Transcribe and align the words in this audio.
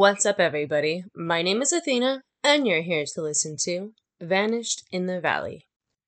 What's 0.00 0.24
up, 0.24 0.40
everybody? 0.40 1.04
My 1.14 1.42
name 1.42 1.60
is 1.60 1.74
Athena, 1.74 2.22
and 2.42 2.66
you're 2.66 2.80
here 2.80 3.04
to 3.12 3.20
listen 3.20 3.58
to 3.64 3.92
Vanished 4.18 4.82
in 4.90 5.04
the 5.04 5.20
Valley. 5.20 5.66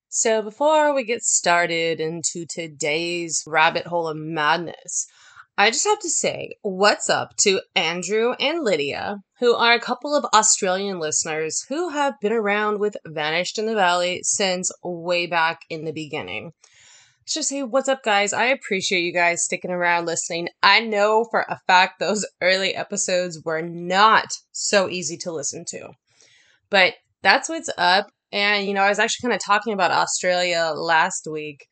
So, 0.09 0.41
before 0.41 0.95
we 0.95 1.05
get 1.05 1.23
started 1.23 2.01
into 2.01 2.47
today's 2.47 3.45
rabbit 3.47 3.87
hole 3.89 4.09
of 4.09 4.17
madness, 4.17 5.07
I 5.59 5.69
just 5.69 5.85
have 5.85 6.01
to 6.01 6.09
say 6.09 6.53
what's 6.63 7.11
up 7.11 7.37
to 7.41 7.61
Andrew 7.77 8.33
and 8.41 8.65
Lydia, 8.65 9.19
who 9.41 9.55
are 9.55 9.75
a 9.75 9.79
couple 9.79 10.17
of 10.17 10.25
Australian 10.33 10.99
listeners 10.99 11.67
who 11.69 11.91
have 11.91 12.15
been 12.19 12.33
around 12.33 12.79
with 12.79 12.97
Vanished 13.05 13.59
in 13.59 13.67
the 13.67 13.75
Valley 13.75 14.23
since 14.23 14.73
way 14.83 15.27
back 15.27 15.67
in 15.69 15.85
the 15.85 15.93
beginning. 15.93 16.55
Let's 17.23 17.35
just 17.35 17.51
say, 17.51 17.63
what's 17.63 17.89
up, 17.89 18.03
guys? 18.03 18.33
I 18.33 18.47
appreciate 18.47 19.03
you 19.03 19.13
guys 19.13 19.45
sticking 19.45 19.71
around 19.71 20.07
listening. 20.07 20.49
I 20.61 20.81
know 20.81 21.25
for 21.31 21.47
a 21.49 21.61
fact 21.69 22.01
those 22.01 22.27
early 22.41 22.75
episodes 22.75 23.41
were 23.45 23.63
not 23.63 24.27
so 24.51 24.89
easy 24.89 25.17
to 25.19 25.31
listen 25.31 25.65
to, 25.69 25.91
but 26.69 26.95
that's 27.23 27.49
what's 27.49 27.71
up. 27.79 28.09
And, 28.33 28.67
you 28.67 28.75
know, 28.75 28.83
I 28.83 28.89
was 28.89 28.99
actually 28.99 29.29
kind 29.29 29.41
of 29.41 29.45
talking 29.47 29.73
about 29.73 29.93
Australia 29.93 30.73
last 30.75 31.29
week. 31.31 31.69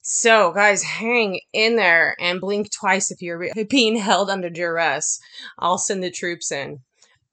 So, 0.00 0.52
guys, 0.52 0.84
hang 0.84 1.40
in 1.52 1.74
there 1.74 2.14
and 2.20 2.40
blink 2.40 2.68
twice 2.72 3.10
if 3.10 3.20
you're 3.20 3.50
being 3.68 3.96
held 3.96 4.30
under 4.30 4.48
duress. 4.48 5.18
I'll 5.58 5.78
send 5.78 6.04
the 6.04 6.10
troops 6.12 6.52
in. 6.52 6.78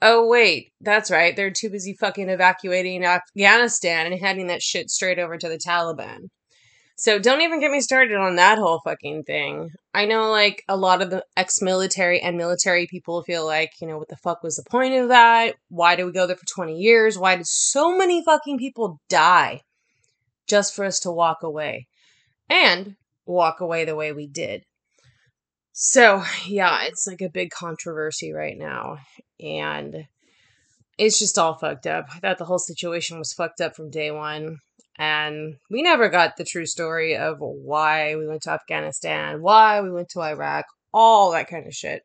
Oh, 0.02 0.26
wait, 0.26 0.72
that's 0.82 1.12
right. 1.12 1.36
They're 1.36 1.52
too 1.52 1.70
busy 1.70 1.96
fucking 2.00 2.28
evacuating 2.28 3.06
Afghanistan 3.06 4.12
and 4.12 4.20
handing 4.20 4.48
that 4.48 4.64
shit 4.64 4.90
straight 4.90 5.20
over 5.20 5.38
to 5.38 5.48
the 5.48 5.60
Taliban. 5.60 6.30
So 7.02 7.18
don't 7.18 7.42
even 7.42 7.60
get 7.60 7.72
me 7.72 7.82
started 7.82 8.16
on 8.16 8.36
that 8.36 8.60
whole 8.60 8.80
fucking 8.84 9.24
thing. 9.24 9.72
I 9.92 10.06
know 10.06 10.30
like 10.30 10.64
a 10.70 10.78
lot 10.78 11.02
of 11.02 11.10
the 11.10 11.26
ex-military 11.36 12.22
and 12.22 12.38
military 12.38 12.86
people 12.86 13.24
feel 13.24 13.44
like, 13.44 13.72
you 13.82 13.88
know, 13.88 13.98
what 13.98 14.10
the 14.10 14.18
fuck 14.18 14.44
was 14.44 14.56
the 14.56 14.70
point 14.70 14.94
of 14.94 15.08
that? 15.08 15.56
Why 15.70 15.96
did 15.96 16.04
we 16.04 16.12
go 16.12 16.28
there 16.28 16.36
for 16.36 16.46
20 16.46 16.78
years? 16.78 17.18
Why 17.18 17.38
did 17.38 17.48
so 17.48 17.98
many 17.98 18.24
fucking 18.24 18.60
people 18.60 19.00
die 19.10 19.62
just 20.46 20.76
for 20.76 20.86
us 20.86 21.00
to 21.00 21.12
walk 21.12 21.42
away? 21.42 21.88
And 22.52 22.96
walk 23.26 23.62
away 23.62 23.84
the 23.84 23.96
way 23.96 24.12
we 24.12 24.28
did. 24.28 24.62
So, 25.72 26.24
yeah, 26.46 26.84
it's 26.84 27.08
like 27.08 27.22
a 27.22 27.30
big 27.30 27.50
controversy 27.50 28.32
right 28.32 28.56
now 28.56 29.00
and 29.40 30.06
it's 31.00 31.18
just 31.18 31.40
all 31.40 31.56
fucked 31.56 31.88
up. 31.88 32.10
I 32.14 32.20
thought 32.20 32.38
the 32.38 32.46
whole 32.46 32.60
situation 32.60 33.18
was 33.18 33.34
fucked 33.34 33.60
up 33.60 33.76
from 33.76 33.90
day 33.90 34.12
1 34.12 34.60
and 35.02 35.56
we 35.72 35.82
never 35.82 36.10
got 36.10 36.38
the 36.38 36.44
true 36.44 36.68
story 36.68 37.18
of 37.18 37.38
why 37.40 38.16
we 38.16 38.28
went 38.28 38.44
to 38.44 38.52
Afghanistan, 38.52 39.42
why 39.42 39.82
we 39.82 39.92
went 39.92 40.10
to 40.10 40.22
Iraq, 40.22 40.66
all 40.94 41.32
that 41.32 41.50
kind 41.50 41.66
of 41.66 41.74
shit. 41.74 42.04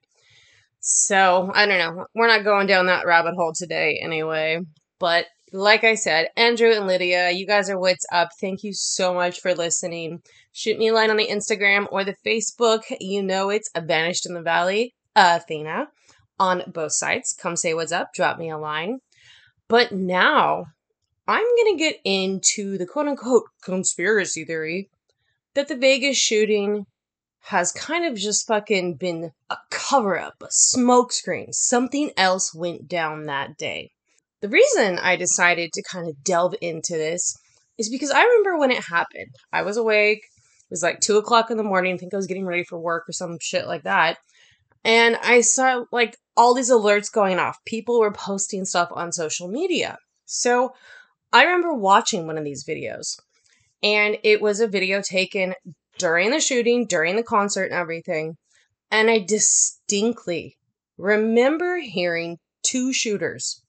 So, 0.81 1.51
I 1.53 1.67
don't 1.67 1.79
know. 1.79 2.07
We're 2.15 2.27
not 2.27 2.45
going 2.45 2.67
down 2.67 2.87
that 2.87 3.05
rabbit 3.05 3.35
hole 3.35 3.53
today 3.55 4.01
anyway. 4.03 4.61
But 4.99 5.27
like 5.53 5.85
I 5.85 5.95
said, 5.95 6.29
Andrew 6.39 6.71
and 6.71 6.87
Lydia, 6.87 7.33
you 7.33 7.47
guys 7.47 7.69
are 7.69 7.79
what's 7.79 8.07
up. 8.11 8.31
Thank 8.41 8.65
you 8.65 8.73
so 8.73 9.13
much 9.13 9.41
for 9.41 9.55
listening. 9.55 10.23
Shoot 10.53 10.79
me 10.79 10.89
a 10.89 10.95
line 10.95 11.11
on 11.11 11.19
the 11.19 11.29
Instagram 11.29 11.89
or 11.93 12.03
the 12.03 12.17
Facebook. 12.25 12.81
You 12.99 13.23
know 13.23 13.51
it's 13.51 13.71
Vanished 13.79 14.25
in 14.25 14.33
the 14.33 14.41
Valley, 14.41 14.95
Athena, 15.15 15.89
on 16.41 16.63
both 16.69 16.93
sides. 16.93 17.37
Come 17.39 17.57
say 17.57 17.75
what's 17.75 17.93
up, 17.93 18.15
drop 18.15 18.39
me 18.39 18.49
a 18.49 18.57
line. 18.57 19.01
But 19.69 19.93
now 19.93 20.69
I'm 21.29 21.45
going 21.45 21.77
to 21.77 21.83
get 21.83 22.01
into 22.05 22.79
the 22.79 22.87
quote 22.87 23.09
unquote 23.09 23.45
conspiracy 23.63 24.45
theory 24.45 24.91
that 25.55 25.69
the 25.69 25.77
Vegas 25.77 26.17
shooting 26.17 26.87
has 27.41 27.73
kind 27.73 28.05
of 28.05 28.17
just 28.19 28.47
fucking 28.47 28.95
been 28.95 29.31
a 29.51 29.57
cover 29.71 30.19
up, 30.19 30.35
a 30.43 30.47
smokescreen. 30.47 31.55
Something 31.55 32.11
else 32.17 32.55
went 32.55 32.89
down 32.89 33.25
that 33.25 33.57
day. 33.57 33.91
The 34.43 34.49
reason 34.49 34.99
I 34.99 35.17
decided 35.17 35.73
to 35.73 35.83
kind 35.83 36.09
of 36.09 36.23
delve 36.23 36.55
into 36.61 36.95
this 36.95 37.37
is 37.79 37.89
because 37.89 38.11
I 38.11 38.23
remember 38.23 38.59
when 38.59 38.71
it 38.71 38.85
happened. 38.85 39.31
I 39.53 39.63
was 39.63 39.77
awake. 39.77 40.19
It 40.19 40.71
was 40.71 40.83
like 40.83 41.01
two 41.01 41.19
o'clock 41.19 41.51
in 41.51 41.57
the 41.57 41.63
morning. 41.63 41.95
I 41.95 41.99
think 41.99 42.13
I 42.13 42.17
was 42.17 42.27
getting 42.27 42.47
ready 42.47 42.65
for 42.65 42.79
work 42.79 43.09
or 43.09 43.13
some 43.13 43.39
shit 43.41 43.67
like 43.67 43.85
that. 43.85 44.19
And 44.85 45.17
I 45.23 45.41
saw 45.41 45.85
like 45.93 46.17
all 46.37 46.55
these 46.55 46.71
alerts 46.71 47.11
going 47.11 47.39
off. 47.39 47.59
People 47.65 48.01
were 48.01 48.13
posting 48.13 48.65
stuff 48.65 48.89
on 48.93 49.13
social 49.13 49.49
media. 49.49 49.99
So 50.25 50.75
I 51.33 51.45
remember 51.45 51.75
watching 51.75 52.27
one 52.27 52.39
of 52.39 52.45
these 52.45 52.65
videos, 52.65 53.19
and 53.83 54.17
it 54.23 54.41
was 54.41 54.61
a 54.61 54.69
video 54.69 55.03
taken 55.03 55.55
during 55.99 56.31
the 56.31 56.41
shooting, 56.41 56.87
during 56.87 57.17
the 57.17 57.23
concert, 57.23 57.65
and 57.65 57.75
everything. 57.75 58.37
And 58.91 59.11
I 59.11 59.19
distinctly 59.19 60.57
remember 60.97 61.79
hearing 61.79 62.39
two 62.63 62.93
shooters, 62.93 63.63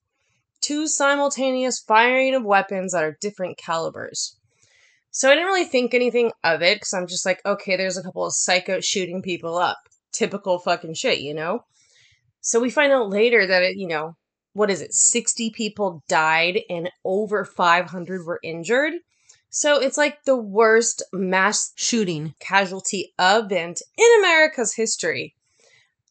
two 0.61 0.87
simultaneous 0.87 1.79
firing 1.79 2.35
of 2.35 2.43
weapons 2.43 2.93
that 2.93 3.03
are 3.03 3.17
different 3.19 3.57
calibers. 3.57 4.37
So 5.11 5.29
I 5.29 5.33
didn't 5.33 5.47
really 5.47 5.65
think 5.65 5.93
anything 5.93 6.31
of 6.43 6.61
it 6.61 6.75
because 6.75 6.93
I'm 6.93 7.07
just 7.07 7.25
like, 7.25 7.41
okay, 7.45 7.75
there's 7.75 7.97
a 7.97 8.03
couple 8.03 8.25
of 8.25 8.33
psycho 8.33 8.79
shooting 8.81 9.21
people 9.21 9.57
up. 9.57 9.77
Typical 10.13 10.59
fucking 10.59 10.93
shit, 10.93 11.21
you 11.21 11.33
know? 11.33 11.61
So 12.41 12.59
we 12.59 12.69
find 12.69 12.93
out 12.93 13.09
later 13.09 13.45
that 13.47 13.63
it, 13.63 13.77
you 13.77 13.87
know, 13.87 14.15
what 14.57 14.71
is 14.71 14.81
it, 14.81 14.91
60 14.91 15.51
people 15.51 16.03
died 16.07 16.61
and 16.67 16.89
over 17.05 17.45
500 17.45 18.25
were 18.25 18.39
injured. 18.41 18.93
So 19.49 19.79
it's 19.79 19.97
like 19.97 20.23
the 20.23 20.35
worst 20.35 21.03
mass 21.13 21.73
shooting 21.75 22.33
casualty 22.39 23.13
event 23.19 23.83
in 23.97 24.19
America's 24.19 24.73
history. 24.73 25.35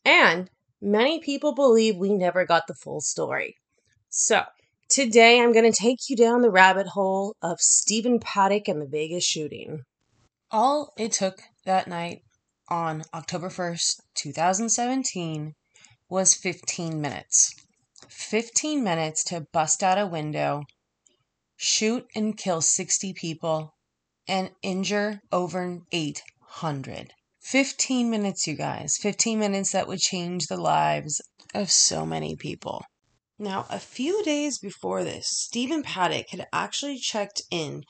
And 0.04 0.48
many 0.80 1.18
people 1.18 1.56
believe 1.56 1.96
we 1.96 2.12
never 2.12 2.46
got 2.46 2.68
the 2.68 2.74
full 2.74 3.00
story. 3.00 3.56
So 4.10 4.44
today 4.88 5.40
I'm 5.40 5.52
going 5.52 5.70
to 5.70 5.76
take 5.76 6.08
you 6.08 6.14
down 6.14 6.42
the 6.42 6.50
rabbit 6.50 6.86
hole 6.86 7.34
of 7.42 7.60
Stephen 7.60 8.20
Paddock 8.20 8.68
and 8.68 8.80
the 8.80 8.86
Vegas 8.86 9.24
shooting. 9.24 9.82
All 10.52 10.92
it 10.96 11.10
took 11.10 11.42
that 11.64 11.88
night 11.88 12.22
on 12.68 13.02
October 13.12 13.48
1st, 13.48 14.02
2017 14.14 15.54
was 16.08 16.34
15 16.34 17.00
minutes. 17.00 17.65
15 18.10 18.82
minutes 18.82 19.24
to 19.24 19.46
bust 19.52 19.82
out 19.82 19.98
a 19.98 20.06
window, 20.06 20.64
shoot 21.56 22.06
and 22.14 22.36
kill 22.36 22.60
60 22.60 23.12
people, 23.14 23.74
and 24.28 24.50
injure 24.62 25.20
over 25.32 25.80
800. 25.92 27.12
15 27.40 28.10
minutes, 28.10 28.46
you 28.46 28.54
guys. 28.56 28.96
15 28.96 29.38
minutes 29.38 29.72
that 29.72 29.86
would 29.86 30.00
change 30.00 30.46
the 30.46 30.56
lives 30.56 31.20
of 31.54 31.70
so 31.70 32.04
many 32.04 32.34
people. 32.34 32.84
Now, 33.38 33.66
a 33.70 33.78
few 33.78 34.22
days 34.24 34.58
before 34.58 35.04
this, 35.04 35.28
Stephen 35.28 35.82
Paddock 35.82 36.30
had 36.30 36.46
actually 36.52 36.98
checked 36.98 37.42
in 37.50 37.84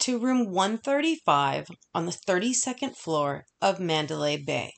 to 0.00 0.18
room 0.18 0.50
135 0.50 1.68
on 1.94 2.06
the 2.06 2.12
32nd 2.12 2.96
floor 2.96 3.44
of 3.60 3.80
Mandalay 3.80 4.36
Bay. 4.36 4.74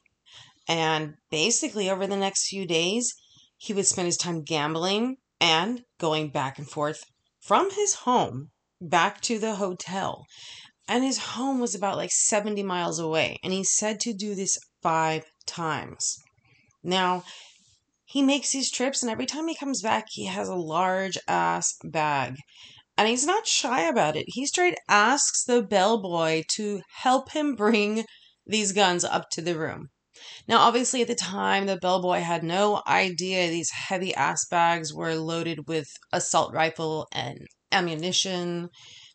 And 0.69 1.15
basically, 1.31 1.91
over 1.91 2.07
the 2.07 2.17
next 2.17 2.49
few 2.49 2.67
days, 2.67 3.13
he 3.63 3.73
would 3.73 3.87
spend 3.87 4.07
his 4.07 4.17
time 4.17 4.43
gambling 4.43 5.17
and 5.41 5.85
going 6.01 6.29
back 6.29 6.59
and 6.59 6.69
forth 6.69 7.05
from 7.41 7.71
his 7.71 7.95
home 7.95 8.51
back 8.81 9.21
to 9.21 9.39
the 9.39 9.55
hotel. 9.55 10.27
And 10.89 11.05
his 11.05 11.19
home 11.19 11.61
was 11.61 11.73
about 11.73 11.97
like 11.97 12.11
70 12.11 12.65
miles 12.65 12.99
away. 12.99 13.39
And 13.45 13.53
he 13.53 13.63
said 13.63 14.01
to 14.01 14.13
do 14.13 14.35
this 14.35 14.59
five 14.83 15.27
times. 15.47 16.17
Now, 16.83 17.23
he 18.05 18.21
makes 18.21 18.51
these 18.51 18.69
trips, 18.69 19.01
and 19.01 19.11
every 19.11 19.27
time 19.27 19.47
he 19.47 19.55
comes 19.55 19.81
back, 19.81 20.07
he 20.11 20.27
has 20.27 20.49
a 20.49 20.57
large 20.57 21.17
ass 21.29 21.77
bag. 21.85 22.35
And 22.99 23.07
he's 23.07 23.25
not 23.25 23.47
shy 23.47 23.83
about 23.83 24.17
it. 24.17 24.25
He 24.27 24.45
straight 24.45 24.77
asks 24.89 25.45
the 25.45 25.63
bellboy 25.63 26.43
to 26.57 26.83
help 26.97 27.31
him 27.31 27.55
bring 27.55 28.07
these 28.45 28.73
guns 28.73 29.05
up 29.05 29.31
to 29.31 29.41
the 29.41 29.57
room. 29.57 29.91
Now, 30.47 30.59
obviously, 30.59 31.03
at 31.03 31.09
the 31.09 31.15
time, 31.15 31.67
the 31.67 31.77
bellboy 31.77 32.21
had 32.21 32.43
no 32.43 32.83
idea 32.87 33.49
these 33.49 33.71
heavy 33.71 34.15
ass 34.15 34.47
bags 34.51 34.93
were 34.93 35.15
loaded 35.15 35.69
with 35.69 35.89
assault 36.13 36.53
rifle 36.53 37.09
and 37.13 37.47
ammunition, 37.71 38.69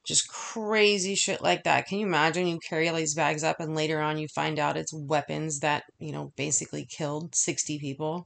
just 0.06 0.28
crazy 0.28 1.16
shit 1.16 1.42
like 1.42 1.64
that. 1.64 1.86
Can 1.86 2.00
you 2.00 2.08
imagine 2.08 2.48
you 2.48 2.60
carry 2.68 2.88
all 2.88 2.96
these 2.96 3.16
bags 3.16 3.44
up 3.44 3.60
and 3.60 3.76
later 3.76 4.02
on 4.02 4.18
you 4.18 4.28
find 4.34 4.58
out 4.58 4.78
it's 4.78 4.94
weapons 4.94 5.60
that, 5.60 5.84
you 6.00 6.12
know, 6.12 6.32
basically 6.38 6.86
killed 6.86 7.36
60 7.36 7.78
people? 7.80 8.26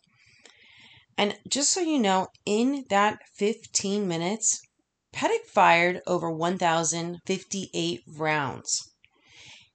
And 1.17 1.37
just 1.49 1.71
so 1.71 1.81
you 1.81 1.99
know, 1.99 2.27
in 2.45 2.85
that 2.89 3.19
15 3.35 4.07
minutes, 4.07 4.61
Paddock 5.11 5.45
fired 5.45 6.01
over 6.07 6.31
1,058 6.31 8.01
rounds. 8.07 8.90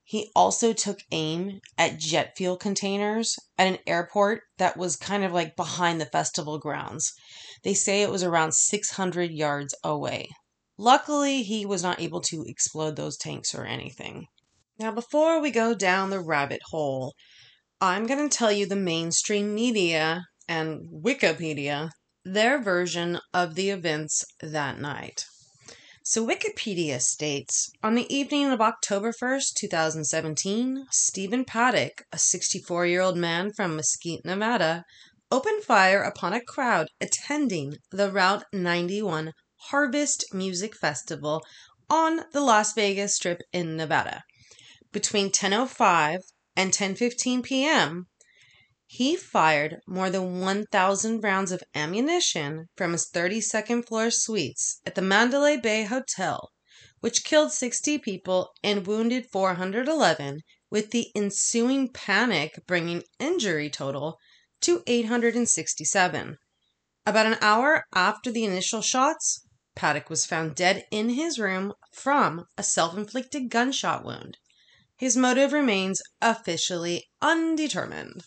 He 0.08 0.30
also 0.36 0.72
took 0.72 1.00
aim 1.10 1.60
at 1.76 1.98
jet 1.98 2.36
fuel 2.36 2.56
containers 2.56 3.36
at 3.58 3.66
an 3.66 3.78
airport 3.88 4.42
that 4.56 4.76
was 4.76 4.94
kind 4.94 5.24
of 5.24 5.32
like 5.32 5.56
behind 5.56 6.00
the 6.00 6.06
festival 6.06 6.60
grounds. 6.60 7.12
They 7.64 7.74
say 7.74 8.02
it 8.02 8.10
was 8.10 8.22
around 8.22 8.54
600 8.54 9.32
yards 9.32 9.74
away. 9.82 10.30
Luckily, 10.78 11.42
he 11.42 11.66
was 11.66 11.82
not 11.82 12.00
able 12.00 12.20
to 12.20 12.44
explode 12.46 12.94
those 12.94 13.16
tanks 13.16 13.52
or 13.52 13.64
anything. 13.64 14.26
Now, 14.78 14.92
before 14.92 15.40
we 15.40 15.50
go 15.50 15.74
down 15.74 16.10
the 16.10 16.20
rabbit 16.20 16.60
hole, 16.70 17.14
I'm 17.80 18.06
going 18.06 18.28
to 18.28 18.38
tell 18.38 18.52
you 18.52 18.64
the 18.64 18.76
mainstream 18.76 19.56
media 19.56 20.26
and 20.46 20.88
Wikipedia 20.88 21.90
their 22.24 22.62
version 22.62 23.18
of 23.34 23.56
the 23.56 23.70
events 23.70 24.24
that 24.40 24.78
night. 24.78 25.24
So, 26.08 26.24
Wikipedia 26.24 27.00
states 27.02 27.68
on 27.82 27.96
the 27.96 28.06
evening 28.14 28.52
of 28.52 28.60
October 28.60 29.12
1st, 29.12 29.54
2017, 29.54 30.86
Stephen 30.92 31.44
Paddock, 31.44 32.04
a 32.12 32.16
64 32.16 32.86
year 32.86 33.00
old 33.00 33.16
man 33.16 33.52
from 33.52 33.74
Mesquite, 33.74 34.24
Nevada, 34.24 34.84
opened 35.32 35.64
fire 35.64 36.04
upon 36.04 36.32
a 36.32 36.40
crowd 36.40 36.86
attending 37.00 37.78
the 37.90 38.12
Route 38.12 38.44
91 38.52 39.32
Harvest 39.70 40.32
Music 40.32 40.76
Festival 40.76 41.44
on 41.90 42.20
the 42.32 42.40
Las 42.40 42.72
Vegas 42.74 43.16
Strip 43.16 43.40
in 43.52 43.76
Nevada. 43.76 44.22
Between 44.92 45.32
10:05 45.32 46.20
and 46.54 46.72
10:15 46.72 47.42
p.m., 47.42 48.06
he 48.88 49.16
fired 49.16 49.80
more 49.84 50.10
than 50.10 50.40
1,000 50.40 51.20
rounds 51.20 51.50
of 51.50 51.64
ammunition 51.74 52.68
from 52.76 52.92
his 52.92 53.10
32nd 53.10 53.84
floor 53.84 54.12
suites 54.12 54.80
at 54.86 54.94
the 54.94 55.02
Mandalay 55.02 55.56
Bay 55.56 55.82
Hotel, 55.82 56.52
which 57.00 57.24
killed 57.24 57.50
60 57.50 57.98
people 57.98 58.52
and 58.62 58.86
wounded 58.86 59.26
411, 59.32 60.40
with 60.70 60.92
the 60.92 61.10
ensuing 61.16 61.92
panic 61.92 62.60
bringing 62.68 63.02
injury 63.18 63.68
total 63.68 64.18
to 64.60 64.84
867. 64.86 66.38
About 67.04 67.26
an 67.26 67.38
hour 67.40 67.86
after 67.92 68.30
the 68.30 68.44
initial 68.44 68.82
shots, 68.82 69.40
Paddock 69.74 70.08
was 70.08 70.26
found 70.26 70.54
dead 70.54 70.86
in 70.92 71.10
his 71.10 71.40
room 71.40 71.72
from 71.92 72.46
a 72.56 72.62
self 72.62 72.96
inflicted 72.96 73.50
gunshot 73.50 74.04
wound. 74.04 74.38
His 74.96 75.16
motive 75.16 75.52
remains 75.52 76.00
officially 76.22 77.08
undetermined. 77.20 78.22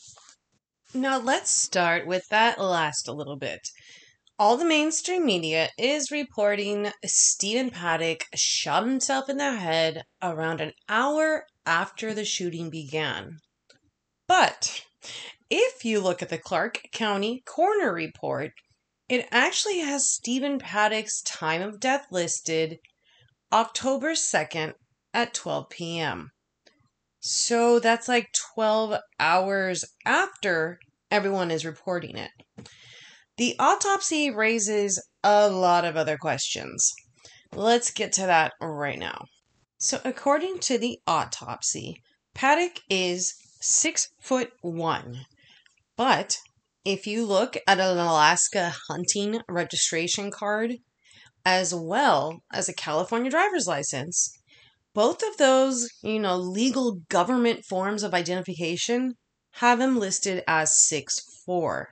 Now 0.93 1.19
let's 1.19 1.51
start 1.51 2.07
with 2.07 2.27
that 2.29 2.59
last 2.59 3.07
a 3.07 3.13
little 3.13 3.35
bit. 3.35 3.69
All 4.39 4.57
the 4.57 4.65
mainstream 4.65 5.23
media 5.23 5.69
is 5.77 6.09
reporting 6.09 6.91
Stephen 7.05 7.69
Paddock 7.69 8.25
shot 8.33 8.87
himself 8.87 9.29
in 9.29 9.37
the 9.37 9.55
head 9.55 10.01
around 10.19 10.61
an 10.61 10.73
hour 10.87 11.45
after 11.63 12.15
the 12.15 12.25
shooting 12.25 12.71
began. 12.71 13.37
But 14.27 14.83
if 15.51 15.85
you 15.85 15.99
look 15.99 16.23
at 16.23 16.29
the 16.29 16.39
Clark 16.39 16.81
County 16.91 17.43
coroner 17.45 17.93
report, 17.93 18.53
it 19.07 19.27
actually 19.29 19.81
has 19.81 20.11
Stephen 20.11 20.57
Paddock's 20.57 21.21
time 21.21 21.61
of 21.61 21.79
death 21.79 22.07
listed 22.09 22.79
October 23.53 24.13
2nd 24.13 24.73
at 25.13 25.35
12 25.35 25.69
p.m. 25.69 26.31
So 27.19 27.79
that's 27.79 28.07
like 28.07 28.29
12 28.55 28.99
hours 29.19 29.85
after 30.05 30.79
everyone 31.11 31.51
is 31.51 31.65
reporting 31.65 32.17
it. 32.17 32.31
The 33.37 33.55
autopsy 33.59 34.29
raises 34.31 35.01
a 35.23 35.49
lot 35.49 35.85
of 35.85 35.95
other 35.95 36.17
questions. 36.17 36.93
Let's 37.53 37.91
get 37.91 38.11
to 38.13 38.21
that 38.21 38.53
right 38.61 38.99
now. 38.99 39.25
So, 39.77 40.01
according 40.03 40.59
to 40.59 40.77
the 40.77 40.99
autopsy, 41.07 42.01
Paddock 42.33 42.81
is 42.89 43.33
six 43.61 44.09
foot 44.21 44.51
one. 44.61 45.25
But 45.95 46.37
if 46.85 47.07
you 47.07 47.25
look 47.25 47.57
at 47.67 47.79
an 47.79 47.97
Alaska 47.97 48.73
hunting 48.89 49.41
registration 49.47 50.31
card, 50.31 50.75
as 51.45 51.73
well 51.73 52.41
as 52.53 52.67
a 52.67 52.73
California 52.73 53.31
driver's 53.31 53.67
license, 53.67 54.31
both 54.93 55.21
of 55.23 55.37
those, 55.37 55.89
you 56.01 56.19
know, 56.19 56.37
legal 56.37 57.01
government 57.09 57.65
forms 57.65 58.03
of 58.03 58.13
identification 58.13 59.13
have 59.53 59.79
him 59.79 59.97
listed 59.97 60.43
as 60.47 60.79
six 60.79 61.19
four. 61.45 61.89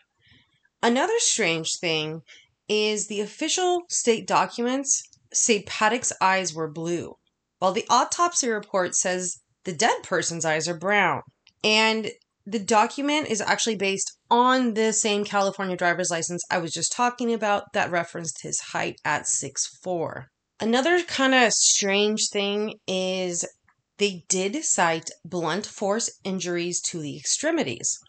Another 0.81 1.17
strange 1.19 1.77
thing 1.79 2.21
is 2.69 3.07
the 3.07 3.21
official 3.21 3.81
state 3.89 4.27
documents 4.27 5.03
say 5.33 5.63
Paddock's 5.63 6.13
eyes 6.21 6.53
were 6.53 6.71
blue, 6.71 7.15
while 7.59 7.71
the 7.71 7.85
autopsy 7.89 8.49
report 8.49 8.95
says 8.95 9.37
the 9.63 9.73
dead 9.73 10.03
person's 10.03 10.45
eyes 10.45 10.67
are 10.67 10.77
brown. 10.77 11.21
And 11.63 12.11
the 12.45 12.59
document 12.59 13.27
is 13.27 13.41
actually 13.41 13.75
based 13.75 14.17
on 14.29 14.73
the 14.73 14.93
same 14.93 15.25
California 15.25 15.75
driver's 15.75 16.09
license 16.09 16.43
I 16.49 16.59
was 16.59 16.71
just 16.71 16.93
talking 16.93 17.33
about 17.33 17.73
that 17.73 17.91
referenced 17.91 18.41
his 18.43 18.59
height 18.71 18.95
at 19.03 19.27
six 19.27 19.67
four. 19.83 20.27
Another 20.59 21.03
kind 21.03 21.35
of 21.35 21.53
strange 21.53 22.29
thing 22.29 22.79
is 22.87 23.45
they 23.99 24.25
did 24.27 24.63
cite 24.63 25.11
blunt 25.23 25.67
force 25.67 26.09
injuries 26.23 26.81
to 26.81 26.99
the 26.99 27.15
extremities. 27.15 27.99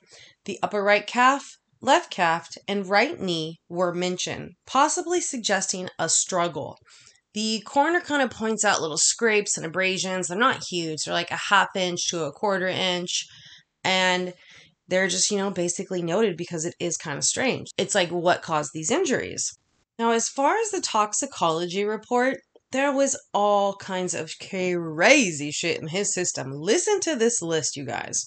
The 0.47 0.59
upper 0.63 0.83
right 0.83 1.07
calf, 1.07 1.59
left 1.83 2.11
calf, 2.11 2.49
and 2.67 2.89
right 2.89 3.21
knee 3.21 3.61
were 3.69 3.93
mentioned, 3.93 4.53
possibly 4.67 5.21
suggesting 5.21 5.91
a 5.99 6.09
struggle. 6.09 6.79
The 7.35 7.63
coroner 7.67 8.01
kind 8.01 8.23
of 8.23 8.31
points 8.31 8.65
out 8.65 8.81
little 8.81 8.97
scrapes 8.97 9.59
and 9.59 9.67
abrasions. 9.67 10.29
They're 10.29 10.39
not 10.39 10.65
huge, 10.71 11.05
they're 11.05 11.13
like 11.13 11.31
a 11.31 11.37
half 11.51 11.69
inch 11.77 12.09
to 12.09 12.25
a 12.25 12.33
quarter 12.33 12.67
inch. 12.67 13.27
And 13.85 14.33
they're 14.89 15.09
just, 15.09 15.31
you 15.31 15.37
know, 15.37 15.51
basically 15.51 16.03
noted 16.03 16.39
because 16.39 16.65
it 16.65 16.75
is 16.81 16.97
kind 16.97 17.19
of 17.19 17.25
strange. 17.25 17.69
It's 17.77 17.95
like 17.95 18.09
what 18.09 18.41
caused 18.41 18.71
these 18.73 18.91
injuries. 18.91 19.53
Now, 19.99 20.13
as 20.13 20.29
far 20.29 20.57
as 20.57 20.71
the 20.71 20.81
toxicology 20.81 21.85
report, 21.85 22.39
there 22.71 22.93
was 22.93 23.21
all 23.35 23.75
kinds 23.77 24.15
of 24.15 24.33
crazy 24.39 25.51
shit 25.51 25.81
in 25.81 25.89
his 25.89 26.15
system. 26.15 26.53
Listen 26.53 27.01
to 27.01 27.17
this 27.17 27.43
list, 27.43 27.77
you 27.77 27.85
guys. 27.85 28.25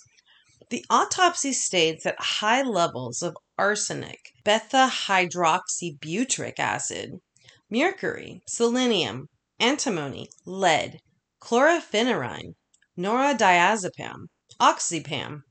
The 0.69 0.83
autopsy 0.89 1.53
states 1.53 2.03
that 2.03 2.19
high 2.19 2.63
levels 2.63 3.21
of 3.21 3.38
arsenic, 3.57 4.19
beta 4.44 4.89
hydroxybutyric 5.07 6.59
acid, 6.59 7.12
mercury, 7.69 8.41
selenium, 8.47 9.27
antimony, 9.59 10.27
lead, 10.45 11.00
chlorpheniramine, 11.41 12.56
nordiazepam, 12.97 14.25
oxazepam, 14.59 15.44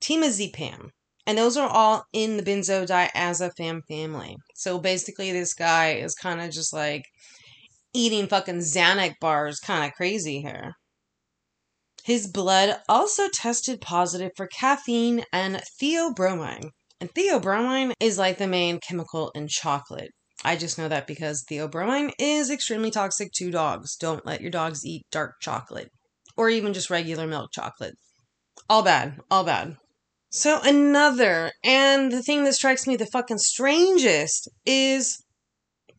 temazepam, 0.00 0.90
and 1.26 1.36
those 1.36 1.56
are 1.56 1.68
all 1.68 2.04
in 2.12 2.36
the 2.36 2.42
benzo 2.42 2.86
benzodiazepam 2.86 3.82
family. 3.88 4.36
So 4.54 4.78
basically, 4.78 5.32
this 5.32 5.54
guy 5.54 5.94
is 5.94 6.14
kind 6.14 6.40
of 6.40 6.50
just 6.50 6.72
like 6.72 7.04
eating 7.92 8.28
fucking 8.28 8.60
Xanax 8.60 9.14
bars, 9.20 9.58
kind 9.58 9.84
of 9.84 9.94
crazy 9.94 10.40
here. 10.40 10.72
His 12.04 12.28
blood 12.28 12.76
also 12.88 13.28
tested 13.28 13.80
positive 13.80 14.30
for 14.36 14.46
caffeine 14.46 15.24
and 15.32 15.60
theobromine. 15.82 16.70
And 17.00 17.12
theobromine 17.12 17.92
is 17.98 18.16
like 18.16 18.38
the 18.38 18.46
main 18.46 18.78
chemical 18.86 19.32
in 19.34 19.48
chocolate. 19.48 20.10
I 20.44 20.54
just 20.54 20.78
know 20.78 20.88
that 20.88 21.08
because 21.08 21.44
theobromine 21.50 22.12
is 22.18 22.50
extremely 22.50 22.90
toxic 22.90 23.32
to 23.36 23.50
dogs. 23.50 23.96
Don't 23.96 24.24
let 24.24 24.40
your 24.40 24.50
dogs 24.50 24.86
eat 24.86 25.02
dark 25.10 25.34
chocolate 25.40 25.88
or 26.36 26.48
even 26.48 26.72
just 26.72 26.90
regular 26.90 27.26
milk 27.26 27.50
chocolate. 27.52 27.94
All 28.68 28.82
bad, 28.82 29.18
all 29.30 29.44
bad. 29.44 29.76
So, 30.36 30.60
another, 30.62 31.50
and 31.64 32.12
the 32.12 32.22
thing 32.22 32.44
that 32.44 32.52
strikes 32.52 32.86
me 32.86 32.94
the 32.94 33.06
fucking 33.06 33.38
strangest 33.38 34.50
is 34.66 35.24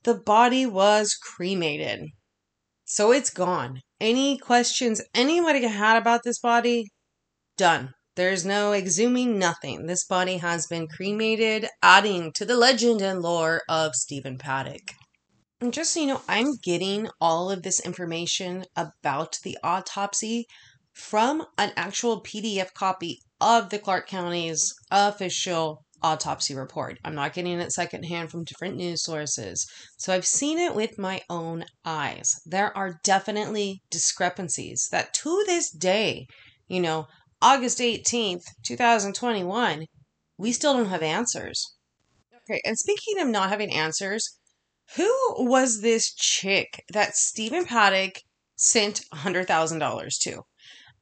the 0.03 0.13
body 0.13 0.63
was 0.63 1.15
cremated. 1.15 2.09
So 2.85 3.11
it's 3.11 3.31
gone. 3.31 3.81
Any 3.99 4.37
questions 4.37 5.01
anybody 5.15 5.65
had 5.65 5.97
about 5.97 6.21
this 6.23 6.37
body? 6.37 6.91
Done. 7.57 7.95
There's 8.15 8.45
no 8.45 8.73
exhuming, 8.73 9.39
nothing. 9.39 9.87
This 9.87 10.05
body 10.05 10.37
has 10.37 10.67
been 10.67 10.87
cremated, 10.87 11.65
adding 11.81 12.31
to 12.33 12.45
the 12.45 12.55
legend 12.55 13.01
and 13.01 13.23
lore 13.23 13.63
of 13.67 13.95
Stephen 13.95 14.37
Paddock. 14.37 14.91
And 15.61 15.73
just 15.73 15.93
so 15.93 16.01
you 16.01 16.05
know, 16.05 16.21
I'm 16.27 16.57
getting 16.63 17.09
all 17.19 17.49
of 17.49 17.63
this 17.63 17.79
information 17.79 18.65
about 18.75 19.39
the 19.43 19.57
autopsy 19.63 20.45
from 20.93 21.43
an 21.57 21.71
actual 21.75 22.21
PDF 22.21 22.75
copy 22.75 23.21
of 23.39 23.69
the 23.69 23.79
Clark 23.79 24.07
County's 24.07 24.73
official 24.91 25.85
autopsy 26.01 26.55
report. 26.55 26.99
I'm 27.03 27.15
not 27.15 27.33
getting 27.33 27.59
it 27.59 27.71
secondhand 27.71 28.29
from 28.29 28.43
different 28.43 28.75
news 28.75 29.03
sources. 29.03 29.67
So 29.97 30.13
I've 30.13 30.27
seen 30.27 30.59
it 30.59 30.75
with 30.75 30.97
my 30.97 31.21
own 31.29 31.65
eyes. 31.83 32.35
There 32.45 32.75
are 32.77 32.99
definitely 33.03 33.81
discrepancies 33.89 34.89
that 34.91 35.13
to 35.15 35.43
this 35.47 35.71
day, 35.71 36.27
you 36.67 36.79
know, 36.79 37.07
August 37.41 37.79
18th, 37.79 38.43
2021, 38.63 39.85
we 40.37 40.51
still 40.51 40.73
don't 40.73 40.89
have 40.89 41.03
answers. 41.03 41.75
Okay, 42.49 42.61
and 42.63 42.77
speaking 42.77 43.19
of 43.19 43.27
not 43.27 43.49
having 43.49 43.73
answers, 43.73 44.37
who 44.95 45.11
was 45.37 45.81
this 45.81 46.13
chick 46.13 46.83
that 46.89 47.15
Stephen 47.15 47.65
Paddock 47.65 48.21
sent 48.55 49.01
$100,000 49.13 50.19
to? 50.19 50.41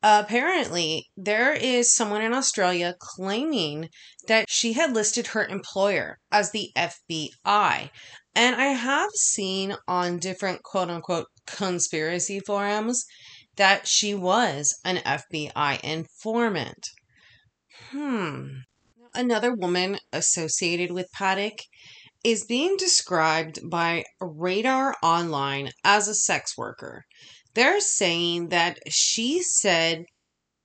Apparently, 0.03 1.09
there 1.15 1.53
is 1.53 1.93
someone 1.93 2.21
in 2.21 2.33
Australia 2.33 2.95
claiming 2.99 3.89
that 4.27 4.49
she 4.49 4.73
had 4.73 4.93
listed 4.93 5.27
her 5.27 5.45
employer 5.45 6.19
as 6.31 6.51
the 6.51 6.71
FBI. 6.75 7.89
And 8.35 8.55
I 8.55 8.67
have 8.67 9.11
seen 9.11 9.75
on 9.87 10.19
different 10.19 10.63
quote 10.63 10.89
unquote 10.89 11.27
conspiracy 11.45 12.39
forums 12.39 13.05
that 13.55 13.87
she 13.87 14.13
was 14.13 14.77
an 14.83 14.97
FBI 14.97 15.79
informant. 15.81 16.89
Hmm. 17.91 18.47
another 19.13 19.53
woman 19.53 19.97
associated 20.11 20.91
with 20.91 21.11
Paddock 21.13 21.59
is 22.25 22.43
being 22.43 22.75
described 22.75 23.59
by 23.69 24.03
Radar 24.19 24.95
Online 25.03 25.69
as 25.83 26.07
a 26.07 26.15
sex 26.15 26.57
worker. 26.57 27.05
They're 27.55 27.79
saying 27.79 28.49
that 28.49 28.79
she 28.89 29.41
said 29.41 30.05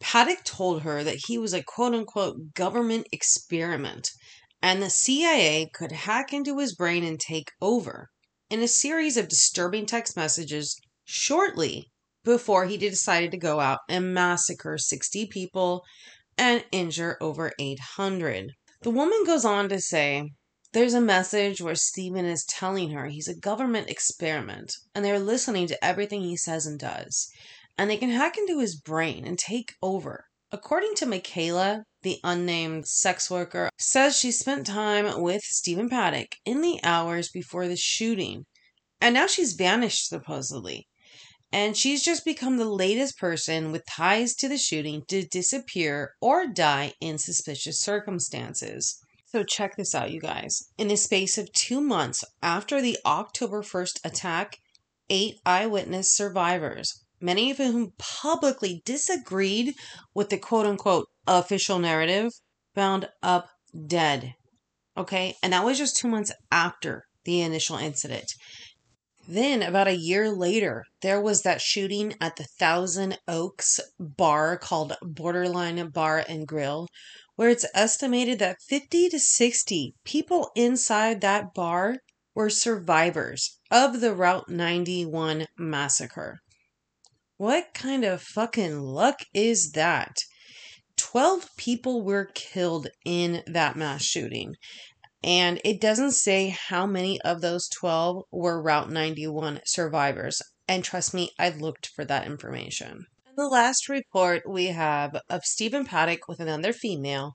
Paddock 0.01 0.45
told 0.45 0.83
her 0.83 1.05
that 1.05 1.21
he 1.27 1.39
was 1.39 1.55
a 1.55 1.63
quote 1.63 1.95
unquote 1.95 2.53
government 2.55 3.07
experiment 3.13 4.11
and 4.61 4.83
the 4.83 4.91
CIA 4.91 5.71
could 5.73 5.93
hack 5.93 6.33
into 6.33 6.59
his 6.59 6.75
brain 6.75 7.05
and 7.05 7.19
take 7.19 7.53
over 7.61 8.11
in 8.51 8.61
a 8.61 8.69
series 8.69 9.17
of 9.17 9.29
disturbing 9.29 9.87
text 9.87 10.17
messages 10.17 10.77
shortly 11.05 11.91
before 12.25 12.67
he 12.67 12.77
decided 12.77 13.31
to 13.31 13.39
go 13.39 13.61
out 13.61 13.79
and 13.89 14.13
massacre 14.13 14.77
60 14.77 15.27
people 15.27 15.85
and 16.37 16.65
injure 16.73 17.17
over 17.21 17.53
800. 17.59 18.51
The 18.83 18.91
woman 18.91 19.25
goes 19.25 19.45
on 19.45 19.69
to 19.69 19.81
say 19.81 20.31
there's 20.73 20.95
a 20.95 21.01
message 21.01 21.61
where 21.61 21.75
Stephen 21.75 22.25
is 22.25 22.45
telling 22.45 22.91
her 22.91 23.07
he's 23.07 23.27
a 23.27 23.35
government 23.35 23.91
experiment 23.91 24.77
and 24.95 25.05
they're 25.05 25.19
listening 25.19 25.67
to 25.67 25.85
everything 25.85 26.23
he 26.23 26.37
says 26.37 26.65
and 26.65 26.79
does. 26.79 27.29
And 27.77 27.91
they 27.91 27.97
can 27.97 28.11
hack 28.11 28.39
into 28.39 28.61
his 28.61 28.77
brain 28.77 29.27
and 29.27 29.39
take 29.39 29.75
over. 29.83 30.27
According 30.53 30.95
to 30.97 31.07
Michaela, 31.07 31.85
the 32.03 32.19
unnamed 32.23 32.87
sex 32.87 33.31
worker, 33.31 33.69
says 33.79 34.17
she 34.17 34.31
spent 34.31 34.67
time 34.67 35.21
with 35.21 35.43
Stephen 35.43 35.89
Paddock 35.89 36.37
in 36.45 36.61
the 36.61 36.79
hours 36.85 37.29
before 37.29 37.67
the 37.67 37.77
shooting. 37.77 38.47
And 39.01 39.15
now 39.15 39.27
she's 39.27 39.55
vanished, 39.55 40.09
supposedly. 40.09 40.87
And 41.53 41.77
she's 41.77 42.05
just 42.05 42.25
become 42.25 42.59
the 42.59 42.65
latest 42.65 43.19
person 43.19 43.73
with 43.73 43.87
ties 43.87 44.35
to 44.37 44.49
the 44.49 44.59
shooting 44.59 45.03
to 45.09 45.27
disappear 45.27 46.15
or 46.21 46.47
die 46.47 46.95
in 47.01 47.19
suspicious 47.19 47.81
circumstances. 47.81 49.01
So, 49.33 49.45
check 49.45 49.77
this 49.77 49.95
out, 49.95 50.11
you 50.11 50.21
guys. 50.21 50.71
In 50.77 50.89
the 50.89 50.97
space 50.97 51.39
of 51.39 51.53
two 51.53 51.81
months 51.81 52.25
after 52.43 52.83
the 52.83 52.99
October 53.07 53.63
1st 53.63 54.05
attack, 54.05 54.59
eight 55.09 55.37
eyewitness 55.47 56.13
survivors 56.13 57.05
many 57.21 57.51
of 57.51 57.59
whom 57.59 57.93
publicly 57.99 58.83
disagreed 58.85 59.75
with 60.15 60.31
the 60.31 60.39
quote 60.39 60.67
unquote 60.67 61.09
official 61.27 61.79
narrative, 61.79 62.33
found 62.75 63.09
up 63.23 63.49
dead. 63.87 64.35
Okay, 64.97 65.35
and 65.43 65.53
that 65.53 65.65
was 65.65 65.79
just 65.79 65.97
two 65.97 66.09
months 66.09 66.33
after 66.51 67.05
the 67.25 67.41
initial 67.41 67.77
incident. 67.77 68.33
Then, 69.29 69.63
about 69.63 69.87
a 69.87 69.97
year 69.97 70.31
later, 70.31 70.85
there 71.03 71.21
was 71.21 71.43
that 71.43 71.61
shooting 71.61 72.15
at 72.21 72.37
the 72.37 72.49
Thousand 72.59 73.19
Oaks 73.29 73.79
bar 73.99 74.57
called 74.57 74.97
Borderline 75.03 75.89
Bar 75.91 76.25
and 76.29 76.49
Grill, 76.49 76.89
where 77.41 77.49
it's 77.49 77.65
estimated 77.73 78.39
that 78.39 78.61
50 78.61 79.09
to 79.09 79.19
60 79.19 79.95
people 80.05 80.51
inside 80.55 81.23
that 81.23 81.55
bar 81.55 81.97
were 82.35 82.51
survivors 82.51 83.59
of 83.71 84.03
the 84.03 84.13
Route 84.13 84.51
91 84.51 85.47
massacre. 85.57 86.41
What 87.39 87.73
kind 87.73 88.05
of 88.05 88.21
fucking 88.21 88.81
luck 88.81 89.21
is 89.33 89.73
that? 89.73 90.19
12 90.99 91.49
people 91.57 92.03
were 92.05 92.29
killed 92.35 92.89
in 93.07 93.43
that 93.47 93.75
mass 93.75 94.03
shooting. 94.03 94.57
And 95.25 95.63
it 95.65 95.81
doesn't 95.81 96.13
say 96.13 96.51
how 96.51 96.87
many 96.87 97.19
of 97.23 97.41
those 97.41 97.71
12 97.71 98.25
were 98.31 98.61
Route 98.61 98.91
91 98.91 99.61
survivors. 99.65 100.43
And 100.69 100.85
trust 100.85 101.15
me, 101.15 101.31
I 101.39 101.49
looked 101.49 101.87
for 101.87 102.05
that 102.05 102.27
information. 102.27 103.07
The 103.41 103.49
last 103.49 103.89
report 103.89 104.43
we 104.47 104.67
have 104.67 105.17
of 105.31 105.47
Stephen 105.47 105.87
Paddock 105.87 106.29
with 106.29 106.41
another 106.41 106.75
female 106.75 107.33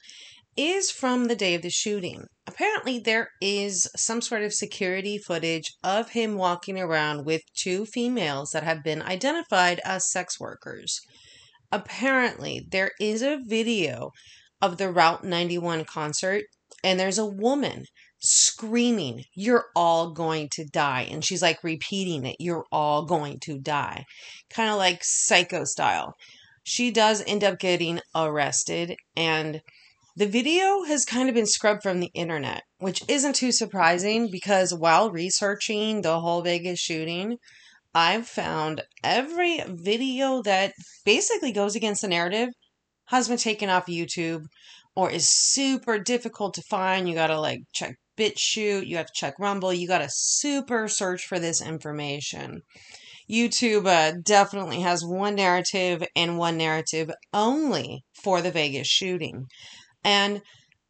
is 0.56 0.92
from 0.92 1.26
the 1.26 1.36
day 1.36 1.56
of 1.56 1.64
the 1.64 1.72
shooting. 1.72 2.26
Apparently, 2.46 3.00
there 3.00 3.30
is 3.42 3.90
some 3.98 4.22
sort 4.22 4.44
of 4.44 4.54
security 4.54 5.18
footage 5.18 5.74
of 5.84 6.12
him 6.12 6.36
walking 6.36 6.80
around 6.80 7.26
with 7.26 7.42
two 7.56 7.88
females 7.88 8.52
that 8.52 8.62
have 8.62 8.84
been 8.84 9.02
identified 9.02 9.82
as 9.84 10.12
sex 10.12 10.40
workers. 10.40 11.02
Apparently, 11.72 12.68
there 12.70 12.92
is 13.00 13.24
a 13.24 13.40
video 13.44 14.12
of 14.62 14.78
the 14.78 14.92
Route 14.92 15.24
91 15.24 15.86
concert, 15.86 16.44
and 16.84 17.00
there's 17.00 17.18
a 17.18 17.26
woman 17.26 17.86
screaming, 18.26 19.24
You're 19.34 19.66
all 19.76 20.12
going 20.12 20.50
to 20.54 20.66
die. 20.66 21.08
And 21.10 21.24
she's 21.24 21.42
like 21.42 21.64
repeating 21.64 22.26
it, 22.26 22.36
You're 22.40 22.66
all 22.72 23.06
going 23.06 23.40
to 23.42 23.60
die. 23.60 24.06
Kind 24.50 24.70
of 24.70 24.78
like 24.78 25.04
psycho 25.04 25.64
style. 25.64 26.16
She 26.64 26.92
does 26.92 27.24
end 27.28 27.44
up 27.44 27.60
getting 27.60 28.00
arrested, 28.16 28.96
and 29.16 29.62
the 30.16 30.26
video 30.26 30.84
has 30.84 31.06
kind 31.06 31.30
of 31.30 31.36
been 31.36 31.46
scrubbed 31.46 31.84
from 31.84 32.00
the 32.00 32.10
internet, 32.16 32.64
which 32.80 33.04
isn't 33.08 33.36
too 33.36 33.52
surprising 33.52 34.32
because 34.32 34.74
while 34.74 35.12
researching 35.12 36.02
the 36.02 36.20
whole 36.22 36.42
Vegas 36.42 36.80
shooting, 36.80 37.38
I've 37.94 38.28
found 38.28 38.82
every 39.04 39.60
video 39.68 40.42
that 40.42 40.74
basically 41.06 41.52
goes 41.52 41.76
against 41.76 42.02
the 42.02 42.08
narrative 42.08 42.50
has 43.06 43.28
been 43.28 43.38
taken 43.38 43.70
off 43.70 43.86
YouTube 43.86 44.46
or 44.96 45.12
is 45.12 45.28
super 45.28 46.00
difficult 46.00 46.54
to 46.56 46.62
find. 46.64 47.08
You 47.08 47.16
gotta 47.16 47.40
like 47.40 47.62
check 47.74 47.96
BitChute, 48.18 48.88
you 48.88 48.98
have 48.98 49.08
to 49.08 49.14
check 49.14 49.40
Rumble, 49.40 49.74
you 49.74 49.88
gotta 49.88 50.10
super 50.10 50.88
search 50.88 51.26
for 51.26 51.40
this 51.40 51.62
information. 51.62 52.62
YouTube 53.30 53.88
uh, 53.88 54.18
definitely 54.24 54.82
has 54.82 55.04
one 55.04 55.36
narrative 55.36 56.04
and 56.16 56.38
one 56.38 56.58
narrative 56.58 57.10
only 57.34 58.04
for 58.14 58.42
the 58.42 58.52
Vegas 58.52 58.88
shooting. 58.88 59.48
And 60.04 60.42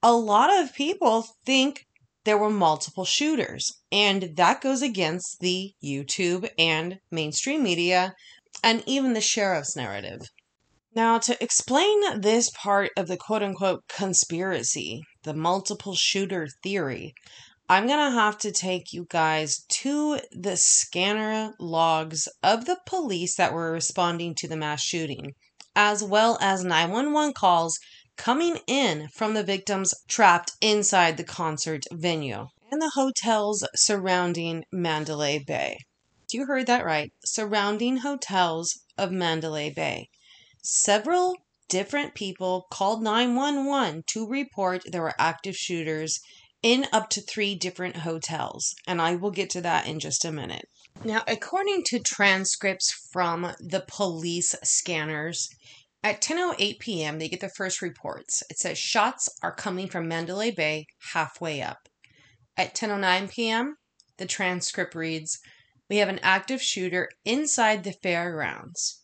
a 0.04 0.14
lot 0.14 0.54
of 0.54 0.74
people 0.74 1.26
think 1.46 1.86
there 2.26 2.38
were 2.38 2.50
multiple 2.50 3.06
shooters, 3.06 3.72
and 3.92 4.36
that 4.36 4.62
goes 4.62 4.82
against 4.82 5.40
the 5.40 5.74
YouTube 5.84 6.50
and 6.58 7.00
mainstream 7.12 7.64
media 7.64 8.14
and 8.64 8.84
even 8.86 9.14
the 9.14 9.22
sheriff's 9.22 9.76
narrative. 9.76 10.22
Now, 10.96 11.20
to 11.20 11.42
explain 11.44 12.22
this 12.22 12.50
part 12.50 12.92
of 12.98 13.08
the 13.08 13.18
quote 13.18 13.44
unquote 13.44 13.84
conspiracy, 13.88 15.04
the 15.26 15.34
multiple 15.34 15.96
shooter 15.96 16.48
theory, 16.64 17.14
I'm 17.68 17.88
going 17.88 18.12
to 18.12 18.18
have 18.18 18.38
to 18.40 18.52
take 18.52 18.94
you 18.94 19.08
guys 19.10 19.66
to 19.82 20.20
the 20.32 20.56
scanner 20.56 21.54
logs 21.60 22.28
of 22.44 22.66
the 22.66 22.78
police 22.86 23.36
that 23.36 23.54
were 23.54 23.72
responding 23.72 24.36
to 24.36 24.48
the 24.48 24.56
mass 24.56 24.82
shooting, 24.82 25.34
as 25.76 26.04
well 26.04 26.38
as 26.40 26.64
911 26.64 27.34
calls 27.34 27.80
coming 28.18 28.60
in 28.68 29.10
from 29.10 29.34
the 29.34 29.44
victims 29.44 29.94
trapped 30.08 30.52
inside 30.62 31.18
the 31.18 31.24
concert 31.24 31.84
venue 31.92 32.48
and 32.72 32.82
the 32.82 32.92
hotels 32.94 33.68
surrounding 33.76 34.64
Mandalay 34.72 35.40
Bay. 35.40 35.80
You 36.32 36.46
heard 36.46 36.68
that 36.68 36.86
right. 36.86 37.12
Surrounding 37.24 37.98
hotels 37.98 38.80
of 38.98 39.12
Mandalay 39.12 39.70
Bay. 39.70 40.10
Several 40.62 41.36
different 41.70 42.16
people 42.16 42.68
called 42.72 43.02
911 43.02 44.04
to 44.08 44.28
report 44.28 44.84
there 44.86 45.02
were 45.02 45.16
active 45.20 45.56
shooters 45.56 46.20
in 46.62 46.88
up 46.92 47.10
to 47.12 47.22
three 47.22 47.56
different 47.56 47.98
hotels. 47.98 48.74
And 48.88 49.02
I 49.02 49.16
will 49.16 49.32
get 49.32 49.50
to 49.52 49.62
that 49.62 49.88
in 49.88 50.00
just 50.00 50.26
a 50.26 50.32
minute. 50.32 50.68
Now, 51.04 51.24
according 51.28 51.84
to 51.86 52.00
transcripts 52.00 52.92
from 53.12 53.54
the 53.60 53.84
police 53.88 54.56
scanners, 54.64 55.50
at 56.04 56.22
10:08 56.22 56.80
p.m., 56.80 57.20
they 57.20 57.28
get 57.28 57.40
the 57.40 57.50
first 57.50 57.82
reports. 57.82 58.44
It 58.50 58.60
says 58.60 58.78
shots 58.78 59.28
are 59.42 59.54
coming 59.54 59.88
from 59.88 60.08
Mandalay 60.08 60.52
Bay 60.52 60.86
halfway 61.14 61.62
up. 61.62 61.90
At 62.56 62.76
10:09 62.76 63.30
p.m., 63.32 63.78
the 64.18 64.26
transcript 64.26 64.96
reads, 64.96 65.40
"We 65.90 65.98
have 65.98 66.10
an 66.10 66.20
active 66.22 66.62
shooter 66.62 67.10
inside 67.26 67.84
the 67.84 67.92
fairgrounds." 67.92 69.04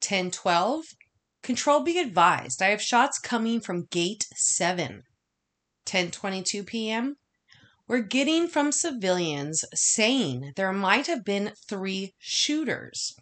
10:12, 0.00 0.94
"Control 1.40 1.84
be 1.84 2.00
advised, 2.00 2.60
I 2.60 2.70
have 2.70 2.82
shots 2.82 3.20
coming 3.20 3.60
from 3.60 3.86
gate 3.92 4.26
7." 4.34 5.04
10:22 5.86 6.66
p.m., 6.66 7.16
we're 7.86 8.00
getting 8.00 8.48
from 8.48 8.72
civilians 8.72 9.64
saying 9.72 10.52
there 10.56 10.72
might 10.72 11.06
have 11.06 11.24
been 11.24 11.54
3 11.68 12.12
shooters. 12.18 13.14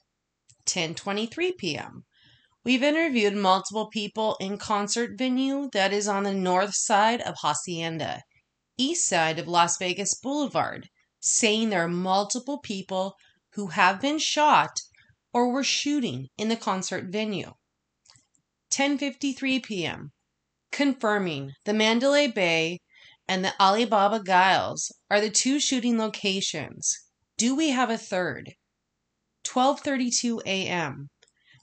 10:23 0.65 1.59
p.m. 1.59 2.07
We've 2.65 2.83
interviewed 2.83 3.35
multiple 3.35 3.91
people 3.91 4.39
in 4.41 4.57
concert 4.57 5.19
venue 5.19 5.69
that 5.75 5.93
is 5.93 6.09
on 6.09 6.23
the 6.23 6.33
north 6.33 6.75
side 6.75 7.21
of 7.21 7.37
Hacienda, 7.43 8.23
east 8.79 9.07
side 9.07 9.39
of 9.39 9.47
Las 9.47 9.77
Vegas 9.77 10.15
Boulevard, 10.15 10.89
saying 11.21 11.69
there 11.69 11.85
are 11.85 11.89
multiple 11.89 12.61
people 12.61 13.15
who 13.53 13.67
have 13.67 14.01
been 14.01 14.19
shot 14.19 14.81
or 15.35 15.53
were 15.53 15.63
shooting 15.63 16.29
in 16.39 16.49
the 16.49 16.57
concert 16.57 17.13
venue. 17.13 17.53
10:53 18.77 19.63
p.m. 19.63 20.13
confirming 20.71 21.55
the 21.65 21.73
Mandalay 21.73 22.27
Bay 22.27 22.81
and 23.27 23.43
the 23.43 23.59
Alibaba 23.59 24.23
Giles 24.23 24.93
are 25.11 25.19
the 25.19 25.31
two 25.31 25.59
shooting 25.59 25.97
locations. 25.97 26.95
Do 27.39 27.57
we 27.57 27.71
have 27.71 27.89
a 27.89 27.97
third? 27.97 28.53
12:32 29.45 30.43
a.m. 30.45 31.09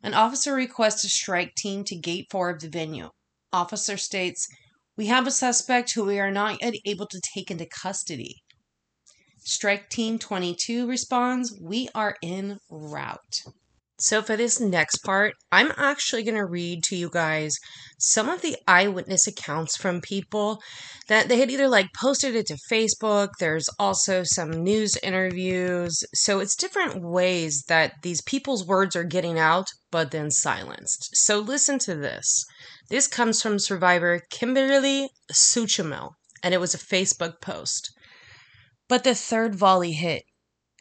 An 0.02 0.16
officer 0.16 0.56
requests 0.56 1.04
a 1.04 1.10
strike 1.10 1.54
team 1.54 1.84
to 1.84 1.96
gate 1.96 2.26
four 2.32 2.50
of 2.50 2.62
the 2.62 2.68
venue. 2.68 3.12
Officer 3.52 3.96
states, 3.96 4.48
We 4.98 5.06
have 5.06 5.28
a 5.28 5.32
suspect 5.32 5.94
who 5.94 6.06
we 6.06 6.20
are 6.20 6.32
not 6.32 6.64
yet 6.64 6.74
able 6.84 7.06
to 7.10 7.22
take 7.36 7.52
into 7.52 7.68
custody. 7.68 8.42
Strike 9.38 9.92
Team 9.92 10.18
22 10.18 10.88
responds, 10.88 11.56
We 11.62 11.90
are 11.94 12.18
en 12.24 12.58
route. 12.72 13.44
So, 14.00 14.24
for 14.24 14.36
this 14.36 14.60
next 14.60 14.98
part, 15.04 15.36
I'm 15.52 15.72
actually 15.78 16.24
going 16.24 16.38
to 16.38 16.46
read 16.46 16.84
to 16.86 16.96
you 16.96 17.12
guys 17.12 17.56
some 18.00 18.28
of 18.28 18.42
the 18.42 18.58
eyewitness 18.68 19.28
accounts 19.28 19.78
from 19.78 20.02
people 20.02 20.64
that 21.08 21.30
they 21.30 21.38
had 21.38 21.52
either 21.52 21.68
like 21.68 21.94
posted 21.94 22.36
it 22.36 22.48
to 22.48 22.58
Facebook. 22.72 23.30
There's 23.40 23.70
also 23.78 24.24
some 24.24 24.50
news 24.64 24.98
interviews. 25.04 26.04
So, 26.16 26.40
it's 26.40 26.56
different 26.56 27.04
ways 27.04 27.66
that 27.68 28.02
these 28.02 28.22
people's 28.24 28.66
words 28.66 28.96
are 28.96 29.04
getting 29.04 29.38
out, 29.38 29.68
but 29.92 30.10
then 30.10 30.32
silenced. 30.32 31.16
So, 31.16 31.38
listen 31.38 31.78
to 31.80 31.94
this. 31.94 32.46
This 32.90 33.08
comes 33.08 33.44
from 33.44 33.60
survivor 33.60 34.22
Kimberly 34.32 35.10
Suchamel, 35.32 36.14
and 36.42 36.56
it 36.56 36.60
was 36.60 36.74
a 36.74 36.80
Facebook 36.80 37.42
post. 37.42 37.92
But 38.88 39.04
the 39.04 39.14
third 39.14 39.54
volley 39.54 39.94
hit, 39.94 40.24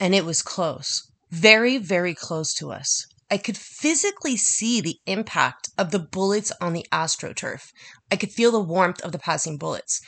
and 0.00 0.14
it 0.14 0.24
was 0.24 0.40
close. 0.40 1.11
Very, 1.32 1.78
very 1.78 2.14
close 2.14 2.52
to 2.54 2.70
us. 2.70 3.06
I 3.30 3.38
could 3.38 3.56
physically 3.56 4.36
see 4.36 4.82
the 4.82 4.98
impact 5.06 5.70
of 5.78 5.90
the 5.90 5.98
bullets 5.98 6.52
on 6.60 6.74
the 6.74 6.84
astroturf. 6.92 7.62
I 8.10 8.16
could 8.16 8.30
feel 8.30 8.50
the 8.50 8.60
warmth 8.60 9.00
of 9.00 9.12
the 9.12 9.18
passing 9.18 9.56
bullets. 9.56 9.98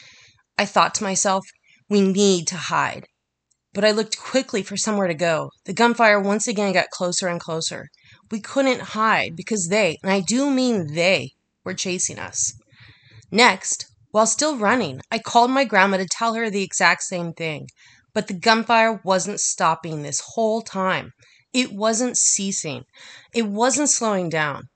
I 0.59 0.67
thought 0.67 0.95
to 0.97 1.03
myself, 1.03 1.47
we 1.89 2.03
need 2.03 2.47
to 2.49 2.57
hide. 2.57 3.07
But 3.73 3.87
I 3.87 3.91
looked 3.91 4.19
quickly 4.19 4.63
for 4.63 4.77
somewhere 4.77 5.09
to 5.09 5.15
go. 5.15 5.49
The 5.65 5.73
gunfire 5.73 6.21
once 6.21 6.47
again 6.47 6.75
got 6.75 6.91
closer 6.91 7.27
and 7.29 7.41
closer. 7.41 7.89
We 8.31 8.41
couldn't 8.41 8.93
hide 8.93 9.35
because 9.35 9.69
they, 9.69 9.97
and 10.03 10.13
I 10.13 10.21
do 10.21 10.51
mean 10.51 10.93
they, 10.93 11.31
were 11.65 11.73
chasing 11.73 12.19
us. 12.19 12.53
Next, 13.31 13.87
while 14.11 14.27
still 14.27 14.59
running, 14.59 15.01
I 15.11 15.19
called 15.19 15.51
my 15.51 15.65
grandma 15.65 15.97
to 15.97 16.07
tell 16.07 16.35
her 16.35 16.51
the 16.51 16.63
exact 16.63 17.03
same 17.03 17.33
thing. 17.33 17.69
But 18.15 18.29
the 18.29 18.35
gunfire 18.35 19.01
wasn't 19.05 19.41
stopping 19.41 20.03
this 20.03 20.23
whole 20.35 20.63
time. 20.63 21.11
It 21.53 21.73
wasn't 21.73 22.17
ceasing. 22.17 22.85
It 23.35 23.47
wasn't 23.47 23.91
slowing 23.91 24.29
down. 24.29 24.69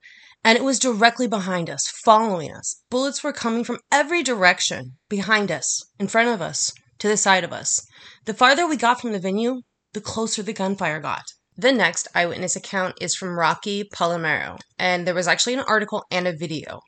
And 0.45 0.59
it 0.59 0.65
was 0.65 0.79
directly 0.79 1.27
behind 1.27 1.71
us, 1.71 1.89
following 2.05 2.53
us. 2.53 2.83
Bullets 2.91 3.23
were 3.25 3.33
coming 3.33 3.65
from 3.65 3.81
every 3.91 4.23
direction 4.23 4.97
behind 5.09 5.51
us, 5.51 5.85
in 5.99 6.09
front 6.09 6.29
of 6.29 6.43
us, 6.43 6.73
to 6.99 7.09
the 7.09 7.17
side 7.17 7.45
of 7.45 7.53
us. 7.53 7.81
The 8.25 8.35
farther 8.35 8.67
we 8.67 8.77
got 8.77 9.01
from 9.01 9.13
the 9.13 9.19
venue, 9.19 9.63
the 9.93 10.01
closer 10.01 10.43
the 10.43 10.53
gunfire 10.53 11.01
got. 11.01 11.25
The 11.57 11.73
next 11.73 12.07
eyewitness 12.15 12.55
account 12.55 12.97
is 13.01 13.17
from 13.17 13.39
Rocky 13.39 13.83
Palomero, 13.85 14.59
and 14.79 15.07
there 15.07 15.15
was 15.15 15.27
actually 15.27 15.55
an 15.55 15.65
article 15.67 16.05
and 16.11 16.29
a 16.29 16.37
video. 16.37 16.81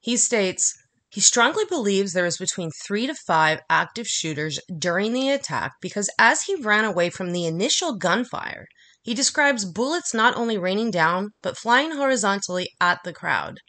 He 0.00 0.16
states, 0.16 0.74
he 1.14 1.20
strongly 1.20 1.64
believes 1.66 2.12
there 2.12 2.24
was 2.24 2.38
between 2.38 2.72
three 2.84 3.06
to 3.06 3.14
five 3.14 3.60
active 3.70 4.08
shooters 4.08 4.58
during 4.76 5.12
the 5.12 5.30
attack 5.30 5.72
because 5.80 6.10
as 6.18 6.42
he 6.42 6.56
ran 6.56 6.84
away 6.84 7.08
from 7.08 7.30
the 7.30 7.46
initial 7.46 7.94
gunfire, 7.96 8.66
he 9.00 9.14
describes 9.14 9.64
bullets 9.64 10.12
not 10.12 10.36
only 10.36 10.58
raining 10.58 10.90
down, 10.90 11.30
but 11.40 11.56
flying 11.56 11.92
horizontally 11.92 12.68
at 12.80 12.98
the 13.04 13.12
crowd. 13.12 13.60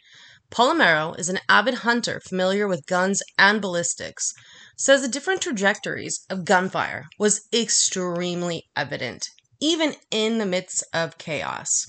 Palomero 0.50 1.16
is 1.16 1.28
an 1.28 1.38
avid 1.48 1.74
hunter 1.74 2.20
familiar 2.28 2.66
with 2.66 2.86
guns 2.86 3.22
and 3.38 3.62
ballistics, 3.62 4.32
says 4.76 5.02
the 5.02 5.08
different 5.08 5.40
trajectories 5.40 6.26
of 6.28 6.44
gunfire 6.44 7.04
was 7.16 7.46
extremely 7.52 8.64
evident 8.74 9.28
even 9.60 9.94
in 10.10 10.38
the 10.38 10.46
midst 10.46 10.84
of 10.92 11.16
chaos. 11.18 11.86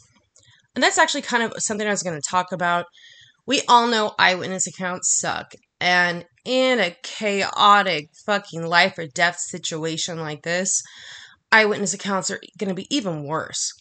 And 0.75 0.83
that's 0.83 0.97
actually 0.97 1.23
kind 1.23 1.43
of 1.43 1.53
something 1.57 1.87
I 1.87 1.91
was 1.91 2.03
going 2.03 2.15
to 2.15 2.29
talk 2.29 2.51
about. 2.51 2.85
We 3.47 3.61
all 3.69 3.87
know 3.87 4.13
eyewitness 4.19 4.67
accounts 4.67 5.17
suck. 5.17 5.53
And 5.79 6.25
in 6.43 6.79
a 6.79 6.97
chaotic 7.01 8.09
fucking 8.25 8.67
life 8.67 8.97
or 8.97 9.07
death 9.07 9.39
situation 9.39 10.19
like 10.19 10.43
this, 10.43 10.83
eyewitness 11.49 11.93
accounts 11.93 12.29
are 12.29 12.41
going 12.57 12.67
to 12.67 12.75
be 12.75 12.93
even 12.93 13.23
worse. 13.23 13.71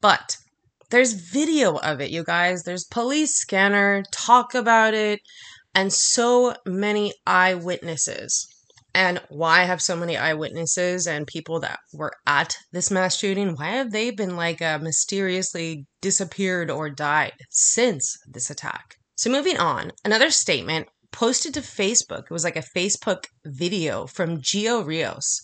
But 0.00 0.36
there's 0.90 1.14
video 1.14 1.76
of 1.78 2.00
it, 2.00 2.10
you 2.10 2.22
guys. 2.22 2.62
There's 2.62 2.84
police 2.84 3.34
scanner, 3.34 4.04
talk 4.12 4.54
about 4.54 4.94
it, 4.94 5.20
and 5.74 5.92
so 5.92 6.54
many 6.64 7.12
eyewitnesses 7.26 8.46
and 8.94 9.20
why 9.28 9.64
have 9.64 9.82
so 9.82 9.94
many 9.94 10.16
eyewitnesses 10.16 11.06
and 11.06 11.26
people 11.26 11.60
that 11.60 11.78
were 11.92 12.12
at 12.26 12.56
this 12.72 12.90
mass 12.90 13.16
shooting 13.16 13.54
why 13.54 13.68
have 13.68 13.92
they 13.92 14.10
been 14.10 14.34
like 14.34 14.62
uh, 14.62 14.78
mysteriously 14.78 15.86
disappeared 16.00 16.70
or 16.70 16.88
died 16.88 17.34
since 17.50 18.16
this 18.26 18.48
attack 18.50 18.96
so 19.18 19.30
moving 19.30 19.58
on 19.58 19.92
another 20.04 20.30
statement 20.30 20.88
posted 21.12 21.52
to 21.52 21.60
facebook 21.60 22.24
it 22.24 22.30
was 22.30 22.44
like 22.44 22.56
a 22.56 22.70
facebook 22.76 23.24
video 23.44 24.06
from 24.06 24.40
gio 24.40 24.84
rios 24.84 25.40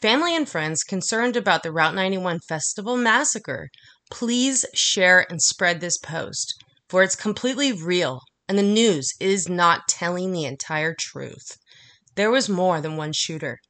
family 0.00 0.36
and 0.36 0.48
friends 0.48 0.84
concerned 0.84 1.36
about 1.36 1.62
the 1.62 1.72
route 1.72 1.94
91 1.94 2.38
festival 2.48 2.96
massacre 2.96 3.68
please 4.10 4.64
share 4.74 5.26
and 5.28 5.42
spread 5.42 5.80
this 5.80 5.98
post 5.98 6.54
for 6.88 7.02
it's 7.02 7.16
completely 7.16 7.72
real 7.72 8.20
and 8.48 8.58
the 8.58 8.62
news 8.62 9.14
is 9.18 9.48
not 9.48 9.88
telling 9.88 10.32
the 10.32 10.44
entire 10.44 10.94
truth 10.94 11.56
there 12.16 12.30
was 12.30 12.48
more 12.48 12.80
than 12.80 12.96
one 12.96 13.12
shooter. 13.12 13.60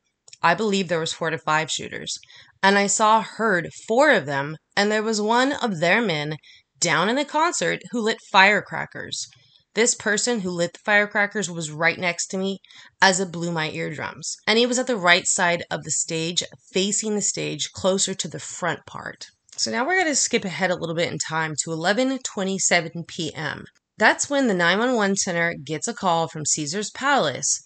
I 0.42 0.54
believe 0.54 0.88
there 0.88 0.98
was 0.98 1.12
four 1.12 1.30
to 1.30 1.38
five 1.38 1.70
shooters. 1.70 2.18
And 2.62 2.78
I 2.78 2.86
saw 2.86 3.22
heard 3.22 3.70
four 3.86 4.10
of 4.10 4.26
them, 4.26 4.56
and 4.76 4.90
there 4.90 5.02
was 5.02 5.20
one 5.20 5.52
of 5.52 5.80
their 5.80 6.00
men 6.00 6.36
down 6.80 7.08
in 7.08 7.16
the 7.16 7.24
concert 7.24 7.82
who 7.90 8.00
lit 8.00 8.18
firecrackers. 8.32 9.28
This 9.74 9.94
person 9.94 10.40
who 10.40 10.50
lit 10.50 10.72
the 10.72 10.80
firecrackers 10.84 11.50
was 11.50 11.70
right 11.70 11.98
next 11.98 12.26
to 12.28 12.38
me 12.38 12.58
as 13.00 13.20
it 13.20 13.30
blew 13.30 13.52
my 13.52 13.70
eardrums. 13.70 14.36
And 14.46 14.58
he 14.58 14.66
was 14.66 14.78
at 14.78 14.86
the 14.88 14.96
right 14.96 15.26
side 15.26 15.64
of 15.70 15.84
the 15.84 15.92
stage, 15.92 16.42
facing 16.72 17.14
the 17.14 17.22
stage, 17.22 17.70
closer 17.72 18.14
to 18.14 18.28
the 18.28 18.40
front 18.40 18.80
part. 18.86 19.26
So 19.56 19.70
now 19.70 19.86
we're 19.86 19.96
going 19.96 20.06
to 20.06 20.16
skip 20.16 20.44
ahead 20.44 20.70
a 20.70 20.76
little 20.76 20.96
bit 20.96 21.12
in 21.12 21.18
time 21.18 21.54
to 21.62 21.70
11:27 21.70 23.06
p.m. 23.06 23.64
That's 23.98 24.30
when 24.30 24.48
the 24.48 24.54
911 24.54 25.16
center 25.16 25.54
gets 25.54 25.86
a 25.86 25.94
call 25.94 26.26
from 26.26 26.46
Caesar's 26.46 26.90
Palace 26.90 27.62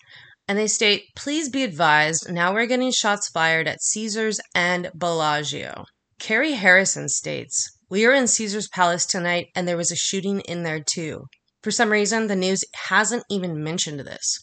and 0.47 0.59
they 0.59 0.67
state, 0.67 1.05
please 1.17 1.49
be 1.49 1.63
advised, 1.63 2.31
now 2.31 2.53
we're 2.53 2.67
getting 2.67 2.93
shots 2.93 3.29
fired 3.31 3.67
at 3.67 3.83
Caesars 3.83 4.41
and 4.55 4.91
Bellagio. 4.95 5.87
Carrie 6.19 6.53
Harrison 6.53 7.09
states, 7.09 7.74
we 7.91 8.07
are 8.07 8.13
in 8.13 8.27
Caesar's 8.27 8.69
Palace 8.69 9.07
tonight 9.07 9.49
and 9.55 9.67
there 9.67 9.77
was 9.77 9.91
a 9.91 9.97
shooting 9.97 10.41
in 10.41 10.63
there 10.63 10.81
too. 10.81 11.27
For 11.63 11.71
some 11.71 11.91
reason, 11.91 12.27
the 12.27 12.37
news 12.37 12.65
hasn't 12.89 13.25
even 13.31 13.63
mentioned 13.63 14.01
this. 14.01 14.39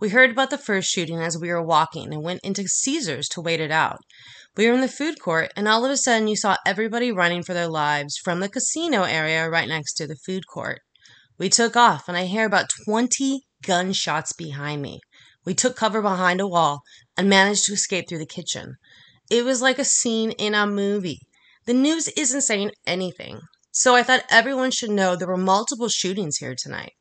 We 0.00 0.08
heard 0.08 0.30
about 0.30 0.50
the 0.50 0.58
first 0.58 0.90
shooting 0.90 1.20
as 1.20 1.38
we 1.38 1.48
were 1.48 1.62
walking 1.62 2.12
and 2.12 2.22
went 2.22 2.40
into 2.42 2.66
Caesar's 2.66 3.28
to 3.28 3.40
wait 3.40 3.60
it 3.60 3.70
out. 3.70 3.98
We 4.56 4.66
were 4.66 4.74
in 4.74 4.80
the 4.80 4.88
food 4.88 5.20
court, 5.20 5.52
and 5.54 5.68
all 5.68 5.84
of 5.84 5.90
a 5.90 5.96
sudden, 5.96 6.28
you 6.28 6.36
saw 6.36 6.56
everybody 6.66 7.12
running 7.12 7.42
for 7.42 7.54
their 7.54 7.68
lives 7.68 8.18
from 8.22 8.40
the 8.40 8.48
casino 8.48 9.04
area 9.04 9.48
right 9.48 9.68
next 9.68 9.94
to 9.94 10.06
the 10.06 10.16
food 10.16 10.46
court. 10.46 10.80
We 11.38 11.48
took 11.48 11.76
off, 11.76 12.08
and 12.08 12.16
I 12.16 12.24
hear 12.24 12.44
about 12.44 12.70
20 12.84 13.42
gunshots 13.62 14.32
behind 14.32 14.82
me. 14.82 15.00
We 15.44 15.54
took 15.54 15.76
cover 15.76 16.02
behind 16.02 16.40
a 16.40 16.48
wall 16.48 16.82
and 17.16 17.28
managed 17.28 17.64
to 17.66 17.72
escape 17.72 18.08
through 18.08 18.18
the 18.18 18.26
kitchen. 18.26 18.76
It 19.30 19.44
was 19.44 19.62
like 19.62 19.78
a 19.78 19.84
scene 19.84 20.32
in 20.32 20.54
a 20.54 20.66
movie. 20.66 21.20
The 21.64 21.74
news 21.74 22.08
isn't 22.08 22.40
saying 22.40 22.72
anything, 22.86 23.40
so 23.70 23.94
I 23.94 24.02
thought 24.02 24.24
everyone 24.28 24.72
should 24.72 24.90
know 24.90 25.14
there 25.14 25.28
were 25.28 25.36
multiple 25.36 25.88
shootings 25.88 26.38
here 26.38 26.56
tonight. 26.58 26.92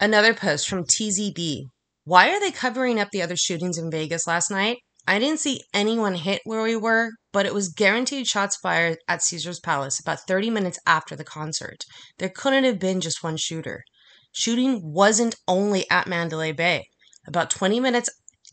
Another 0.00 0.32
post 0.32 0.68
from 0.68 0.84
TZB. 0.84 1.64
Why 2.04 2.30
are 2.30 2.40
they 2.40 2.50
covering 2.50 2.98
up 2.98 3.10
the 3.10 3.20
other 3.20 3.36
shootings 3.36 3.76
in 3.76 3.90
Vegas 3.90 4.26
last 4.26 4.50
night? 4.50 4.78
I 5.06 5.18
didn't 5.18 5.40
see 5.40 5.64
anyone 5.74 6.14
hit 6.14 6.40
where 6.44 6.62
we 6.62 6.76
were, 6.76 7.10
but 7.30 7.46
it 7.46 7.52
was 7.52 7.68
guaranteed 7.68 8.26
shots 8.26 8.56
fired 8.56 8.98
at 9.06 9.22
Caesar's 9.22 9.60
Palace 9.60 10.00
about 10.00 10.26
30 10.26 10.48
minutes 10.48 10.78
after 10.86 11.14
the 11.14 11.22
concert. 11.22 11.84
There 12.18 12.30
couldn't 12.30 12.64
have 12.64 12.78
been 12.78 13.02
just 13.02 13.22
one 13.22 13.36
shooter. 13.36 13.84
Shooting 14.32 14.80
wasn't 14.82 15.36
only 15.46 15.88
at 15.90 16.06
Mandalay 16.06 16.52
Bay. 16.52 16.86
About 17.26 17.50
20 17.50 17.80
minutes 17.80 18.08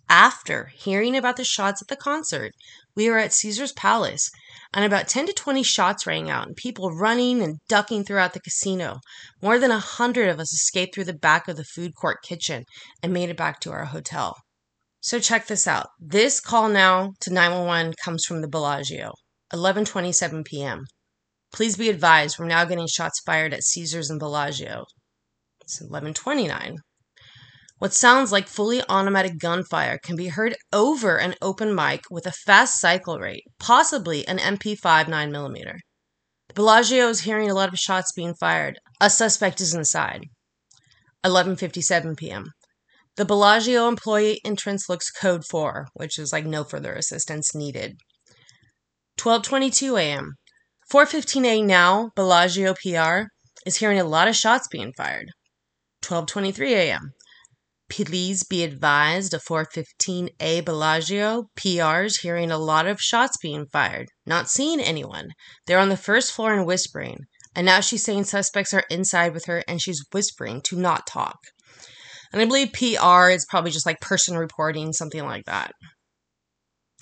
after 0.09 0.65
hearing 0.75 1.15
about 1.15 1.37
the 1.37 1.43
shots 1.43 1.81
at 1.81 1.87
the 1.87 1.95
concert, 1.95 2.51
we 2.95 3.09
were 3.09 3.17
at 3.17 3.33
Caesar's 3.33 3.71
Palace, 3.71 4.29
and 4.73 4.85
about 4.85 5.07
10 5.07 5.27
to 5.27 5.33
20 5.33 5.63
shots 5.63 6.05
rang 6.05 6.29
out, 6.29 6.47
and 6.47 6.55
people 6.55 6.95
running 6.95 7.41
and 7.41 7.59
ducking 7.67 8.03
throughout 8.03 8.33
the 8.33 8.39
casino. 8.39 8.99
More 9.41 9.59
than 9.59 9.71
a 9.71 9.79
hundred 9.79 10.29
of 10.29 10.39
us 10.39 10.53
escaped 10.53 10.95
through 10.95 11.05
the 11.05 11.13
back 11.13 11.47
of 11.47 11.57
the 11.57 11.63
food 11.63 11.93
court 11.95 12.23
kitchen 12.23 12.65
and 13.01 13.13
made 13.13 13.29
it 13.29 13.37
back 13.37 13.59
to 13.61 13.71
our 13.71 13.85
hotel. 13.85 14.35
So 15.01 15.19
check 15.19 15.47
this 15.47 15.67
out. 15.67 15.89
This 15.99 16.39
call 16.39 16.69
now 16.69 17.13
to 17.21 17.33
911 17.33 17.95
comes 18.03 18.25
from 18.25 18.41
the 18.41 18.47
Bellagio, 18.47 19.13
11:27 19.51 20.45
p.m. 20.45 20.85
Please 21.51 21.77
be 21.77 21.89
advised, 21.89 22.39
we're 22.39 22.45
now 22.45 22.65
getting 22.65 22.87
shots 22.87 23.19
fired 23.25 23.53
at 23.53 23.63
Caesars 23.63 24.09
and 24.09 24.19
Bellagio. 24.19 24.85
It's 25.61 25.81
11:29. 25.81 26.77
What 27.83 27.93
sounds 27.93 28.31
like 28.31 28.47
fully 28.47 28.81
automatic 28.87 29.37
gunfire 29.37 29.97
can 29.97 30.15
be 30.15 30.29
heard 30.29 30.55
over 30.71 31.17
an 31.17 31.35
open 31.41 31.75
mic 31.75 32.03
with 32.09 32.25
a 32.25 32.31
fast 32.31 32.79
cycle 32.79 33.19
rate, 33.19 33.43
possibly 33.59 34.25
an 34.25 34.37
MP5 34.37 35.07
9mm. 35.07 35.79
Bellagio 36.55 37.09
is 37.09 37.19
hearing 37.19 37.51
a 37.51 37.53
lot 37.53 37.73
of 37.73 37.77
shots 37.77 38.13
being 38.13 38.35
fired. 38.35 38.79
A 39.01 39.09
suspect 39.09 39.59
is 39.59 39.75
inside. 39.75 40.27
11:57 41.25 42.15
p.m. 42.15 42.53
The 43.17 43.25
Bellagio 43.25 43.89
employee 43.89 44.39
entrance 44.45 44.87
looks 44.87 45.11
code 45.11 45.43
4, 45.51 45.89
which 45.93 46.17
is 46.17 46.31
like 46.31 46.45
no 46.45 46.63
further 46.63 46.93
assistance 46.93 47.53
needed. 47.53 47.97
12:22 49.17 49.99
a.m. 49.99 50.35
4:15 50.89 51.43
a.m. 51.43 51.67
now, 51.67 52.11
Bellagio 52.15 52.75
PR 52.75 53.23
is 53.65 53.75
hearing 53.75 53.99
a 53.99 54.05
lot 54.05 54.29
of 54.29 54.37
shots 54.37 54.69
being 54.69 54.93
fired. 54.95 55.31
12:23 56.01 56.69
a.m. 56.69 57.11
Please 57.95 58.43
be 58.43 58.63
advised 58.63 59.35
of 59.35 59.43
415A 59.43 60.65
Bellagio 60.65 61.43
PRs 61.55 62.21
hearing 62.23 62.49
a 62.49 62.57
lot 62.57 62.87
of 62.87 62.99
shots 62.99 63.37
being 63.39 63.67
fired, 63.71 64.07
not 64.25 64.49
seeing 64.49 64.79
anyone. 64.81 65.29
They're 65.67 65.77
on 65.77 65.89
the 65.89 65.95
first 65.95 66.31
floor 66.31 66.55
and 66.55 66.65
whispering. 66.65 67.19
And 67.55 67.67
now 67.67 67.81
she's 67.81 68.03
saying 68.03 68.23
suspects 68.23 68.73
are 68.73 68.83
inside 68.89 69.35
with 69.35 69.45
her 69.45 69.63
and 69.67 69.79
she's 69.79 70.03
whispering 70.11 70.61
to 70.63 70.75
not 70.75 71.05
talk. 71.05 71.37
And 72.31 72.41
I 72.41 72.45
believe 72.45 72.73
PR 72.73 73.29
is 73.29 73.45
probably 73.47 73.69
just 73.69 73.85
like 73.85 74.01
person 74.01 74.39
reporting, 74.39 74.91
something 74.91 75.23
like 75.23 75.45
that. 75.45 75.73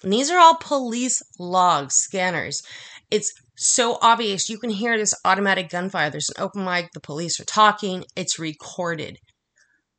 And 0.03 0.11
these 0.11 0.29
are 0.29 0.39
all 0.39 0.57
police 0.59 1.21
logs, 1.39 1.95
scanners. 1.95 2.61
It's 3.09 3.31
so 3.55 3.97
obvious. 4.01 4.49
You 4.49 4.57
can 4.57 4.71
hear 4.71 4.97
this 4.97 5.13
automatic 5.23 5.69
gunfire. 5.69 6.09
There's 6.09 6.31
an 6.35 6.43
open 6.43 6.65
mic, 6.65 6.89
the 6.93 6.99
police 6.99 7.39
are 7.39 7.45
talking, 7.45 8.03
it's 8.17 8.37
recorded. 8.37 9.19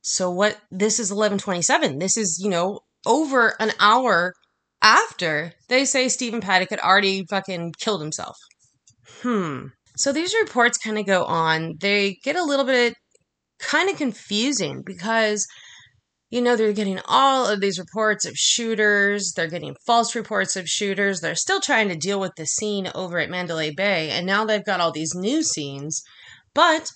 So 0.02 0.30
what 0.30 0.58
this 0.70 0.98
is 0.98 1.10
1127. 1.10 1.98
This 1.98 2.16
is, 2.16 2.40
you 2.42 2.50
know, 2.50 2.80
over 3.06 3.54
an 3.58 3.72
hour 3.80 4.34
after 4.82 5.52
they 5.68 5.84
say 5.84 6.08
Stephen 6.08 6.40
Paddock 6.40 6.70
had 6.70 6.80
already 6.80 7.24
fucking 7.30 7.74
killed 7.78 8.00
himself. 8.00 8.36
Hmm. 9.22 9.66
So 9.96 10.12
these 10.12 10.34
reports 10.40 10.78
kind 10.78 10.98
of 10.98 11.06
go 11.06 11.24
on. 11.24 11.74
They 11.80 12.18
get 12.24 12.36
a 12.36 12.44
little 12.44 12.64
bit 12.64 12.94
kind 13.60 13.88
of 13.88 13.96
confusing 13.96 14.82
because 14.84 15.46
you 16.32 16.40
know, 16.40 16.56
they're 16.56 16.72
getting 16.72 16.98
all 17.04 17.46
of 17.46 17.60
these 17.60 17.78
reports 17.78 18.24
of 18.24 18.34
shooters. 18.34 19.34
They're 19.36 19.50
getting 19.50 19.76
false 19.84 20.14
reports 20.14 20.56
of 20.56 20.66
shooters. 20.66 21.20
They're 21.20 21.34
still 21.34 21.60
trying 21.60 21.90
to 21.90 21.94
deal 21.94 22.18
with 22.18 22.32
the 22.38 22.46
scene 22.46 22.90
over 22.94 23.18
at 23.18 23.28
Mandalay 23.28 23.70
Bay. 23.70 24.08
And 24.08 24.26
now 24.26 24.46
they've 24.46 24.64
got 24.64 24.80
all 24.80 24.92
these 24.92 25.14
new 25.14 25.42
scenes. 25.42 26.02
But 26.54 26.90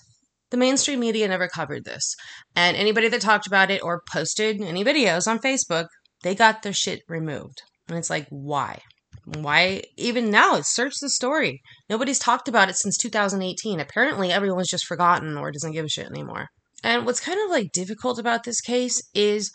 the 0.51 0.57
mainstream 0.57 0.99
media 0.99 1.27
never 1.27 1.47
covered 1.47 1.85
this. 1.85 2.15
And 2.55 2.77
anybody 2.77 3.07
that 3.09 3.21
talked 3.21 3.47
about 3.47 3.71
it 3.71 3.83
or 3.83 4.03
posted 4.11 4.61
any 4.61 4.83
videos 4.83 5.27
on 5.27 5.39
Facebook, 5.39 5.87
they 6.23 6.35
got 6.35 6.61
their 6.61 6.73
shit 6.73 7.01
removed. 7.07 7.61
And 7.87 7.97
it's 7.97 8.09
like, 8.09 8.27
why? 8.29 8.79
Why 9.25 9.83
even 9.97 10.31
now? 10.31 10.61
Search 10.61 10.93
the 11.01 11.09
story. 11.09 11.61
Nobody's 11.89 12.19
talked 12.19 12.47
about 12.47 12.69
it 12.69 12.77
since 12.77 12.97
2018. 12.97 13.79
Apparently, 13.79 14.31
everyone's 14.31 14.69
just 14.69 14.85
forgotten 14.85 15.37
or 15.37 15.51
doesn't 15.51 15.73
give 15.73 15.85
a 15.85 15.89
shit 15.89 16.07
anymore. 16.07 16.47
And 16.83 17.05
what's 17.05 17.19
kind 17.19 17.39
of 17.43 17.49
like 17.49 17.71
difficult 17.73 18.19
about 18.19 18.43
this 18.43 18.61
case 18.61 19.01
is 19.13 19.51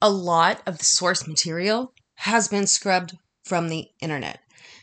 a 0.00 0.08
lot 0.08 0.62
of 0.66 0.78
the 0.78 0.84
source 0.84 1.26
material 1.26 1.92
has 2.16 2.48
been 2.48 2.66
scrubbed 2.66 3.14
from 3.44 3.68
the 3.68 3.88
internet. 4.00 4.40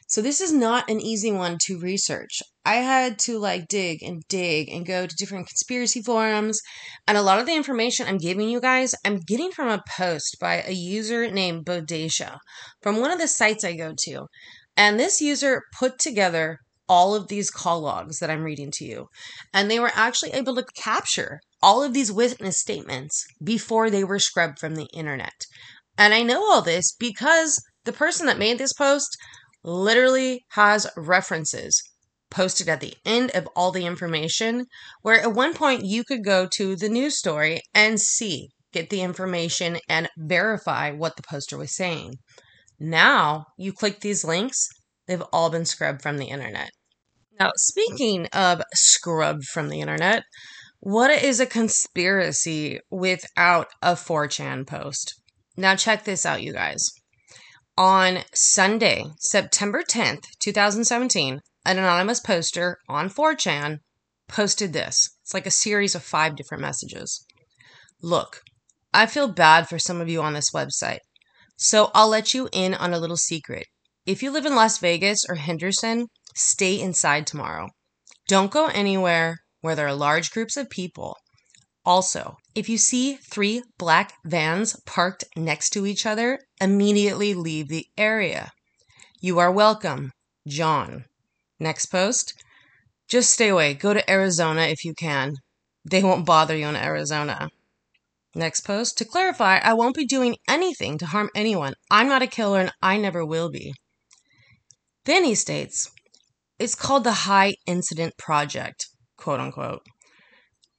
So 0.08 0.22
this 0.22 0.40
is 0.40 0.54
not 0.54 0.90
an 0.90 1.02
easy 1.02 1.32
one 1.32 1.58
to 1.66 1.80
research. 1.80 2.42
I 2.68 2.82
had 2.82 3.18
to 3.20 3.40
like 3.40 3.70
dig 3.70 4.04
and 4.04 4.28
dig 4.28 4.68
and 4.68 4.86
go 4.86 5.08
to 5.08 5.16
different 5.16 5.48
conspiracy 5.48 6.02
forums. 6.02 6.60
And 7.08 7.18
a 7.18 7.22
lot 7.22 7.40
of 7.40 7.46
the 7.46 7.56
information 7.56 8.06
I'm 8.06 8.18
giving 8.18 8.50
you 8.50 8.60
guys, 8.60 8.94
I'm 9.06 9.20
getting 9.20 9.52
from 9.52 9.70
a 9.70 9.82
post 9.98 10.36
by 10.42 10.62
a 10.62 10.74
user 10.74 11.32
named 11.32 11.66
Bodacia 11.66 12.40
from 12.82 13.00
one 13.00 13.10
of 13.10 13.20
the 13.20 13.28
sites 13.30 13.64
I 13.64 13.78
go 13.78 13.94
to. 14.00 14.28
And 14.76 15.00
this 15.00 15.22
user 15.22 15.62
put 15.80 15.98
together 15.98 16.58
all 16.90 17.16
of 17.16 17.30
these 17.30 17.50
call 17.50 17.80
logs 17.80 18.20
that 18.20 18.30
I'm 18.30 18.44
reading 18.44 18.72
to 18.72 18.86
you. 18.86 19.08
And 19.54 19.72
they 19.72 19.80
were 19.80 19.92
actually 19.94 20.34
able 20.34 20.56
to 20.56 20.66
capture 20.76 21.40
all 21.64 21.82
of 21.82 21.94
these 21.94 22.12
witness 22.12 22.60
statements 22.60 23.26
before 23.42 23.90
they 23.90 24.04
were 24.04 24.20
scrubbed 24.20 24.60
from 24.60 24.76
the 24.76 24.90
internet. 24.94 25.46
And 25.98 26.14
I 26.14 26.22
know 26.22 26.44
all 26.44 26.62
this 26.62 26.94
because 27.00 27.64
the 27.86 27.94
person 27.94 28.26
that 28.26 28.38
made 28.38 28.58
this 28.58 28.74
post 28.74 29.18
literally 29.64 30.44
has 30.50 30.86
references 30.98 31.82
posted 32.30 32.68
at 32.68 32.82
the 32.82 32.96
end 33.06 33.32
of 33.32 33.48
all 33.56 33.72
the 33.72 33.86
information, 33.86 34.66
where 35.02 35.22
at 35.22 35.34
one 35.34 35.54
point 35.54 35.86
you 35.86 36.04
could 36.04 36.24
go 36.24 36.48
to 36.54 36.76
the 36.76 36.90
news 36.90 37.18
story 37.18 37.62
and 37.74 38.00
see, 38.00 38.50
get 38.72 38.90
the 38.90 39.02
information, 39.02 39.78
and 39.88 40.10
verify 40.18 40.92
what 40.92 41.16
the 41.16 41.24
poster 41.24 41.58
was 41.58 41.76
saying. 41.76 42.16
Now 42.80 43.46
you 43.58 43.74
click 43.74 44.02
these 44.02 44.24
links, 44.24 44.68
they've 45.08 45.24
all 45.34 45.50
been 45.50 45.66
scrubbed 45.66 46.02
from 46.02 46.18
the 46.18 46.28
internet. 46.28 46.72
Now, 47.40 47.52
speaking 47.56 48.26
of 48.34 48.62
scrubbed 48.74 49.46
from 49.46 49.70
the 49.70 49.82
internet, 49.82 50.24
what 50.80 51.12
is 51.12 51.40
a 51.40 51.46
conspiracy 51.46 52.80
without 52.90 53.68
a 53.82 53.94
4chan 53.94 54.66
post? 54.68 55.14
Now, 55.56 55.76
check 55.76 56.04
this 56.04 56.26
out, 56.26 56.42
you 56.42 56.54
guys. 56.54 56.90
On 57.78 58.20
Sunday, 58.34 59.06
September 59.20 59.84
10th, 59.84 60.24
2017, 60.40 61.42
an 61.68 61.78
anonymous 61.78 62.22
poster 62.22 62.78
on 62.88 63.10
4chan 63.10 63.80
posted 64.30 64.72
this. 64.72 65.10
It's 65.22 65.34
like 65.34 65.46
a 65.46 65.52
series 65.52 65.96
of 65.96 66.04
five 66.04 66.38
different 66.38 66.62
messages. 66.62 67.26
Look, 68.02 68.42
I 68.94 69.06
feel 69.06 69.28
bad 69.28 69.68
for 69.68 69.78
some 69.78 70.00
of 70.00 70.08
you 70.08 70.22
on 70.22 70.34
this 70.34 70.52
website, 70.52 71.00
so 71.58 71.92
I'll 71.94 72.08
let 72.08 72.34
you 72.34 72.48
in 72.54 72.74
on 72.74 72.94
a 72.94 73.00
little 73.00 73.18
secret. 73.18 73.68
If 74.06 74.24
you 74.24 74.32
live 74.32 74.46
in 74.46 74.56
Las 74.56 74.78
Vegas 74.78 75.26
or 75.28 75.36
Henderson, 75.36 76.08
stay 76.34 76.80
inside 76.80 77.28
tomorrow. 77.28 77.68
Don't 78.30 78.52
go 78.52 78.68
anywhere 78.68 79.40
where 79.60 79.76
there 79.76 79.88
are 79.88 79.94
large 79.94 80.32
groups 80.32 80.56
of 80.56 80.70
people. 80.70 81.18
Also, 81.86 82.38
if 82.56 82.70
you 82.70 82.78
see 82.78 83.18
three 83.30 83.64
black 83.78 84.14
vans 84.24 84.80
parked 84.86 85.26
next 85.36 85.72
to 85.72 85.86
each 85.86 86.06
other, 86.06 86.40
immediately 86.62 87.34
leave 87.34 87.68
the 87.68 87.88
area. 87.98 88.52
You 89.20 89.40
are 89.40 89.52
welcome, 89.52 90.12
John. 90.48 91.06
Next 91.60 91.88
post. 91.88 92.34
Just 93.08 93.32
stay 93.32 93.50
away. 93.50 93.74
Go 93.74 93.94
to 93.94 94.10
Arizona 94.10 94.62
if 94.64 94.84
you 94.84 94.94
can. 94.94 95.36
They 95.86 96.04
won't 96.04 96.26
bother 96.26 96.56
you 96.56 96.68
in 96.68 96.76
Arizona. 96.76 97.50
Next 98.36 98.62
post. 98.62 98.98
To 98.98 99.06
clarify, 99.06 99.60
I 99.60 99.74
won't 99.74 99.96
be 99.96 100.06
doing 100.06 100.36
anything 100.48 100.98
to 101.00 101.06
harm 101.06 101.30
anyone. 101.34 101.74
I'm 101.90 102.08
not 102.08 102.22
a 102.22 102.28
killer 102.28 102.60
and 102.60 102.74
I 102.82 102.98
never 102.98 103.26
will 103.26 103.50
be. 103.50 103.74
Then 105.06 105.24
he 105.24 105.36
states, 105.36 105.90
it's 106.60 106.76
called 106.76 107.04
the 107.04 107.24
High 107.28 107.56
Incident 107.66 108.18
Project 108.18 108.88
quote 109.18 109.40
unquote. 109.40 109.82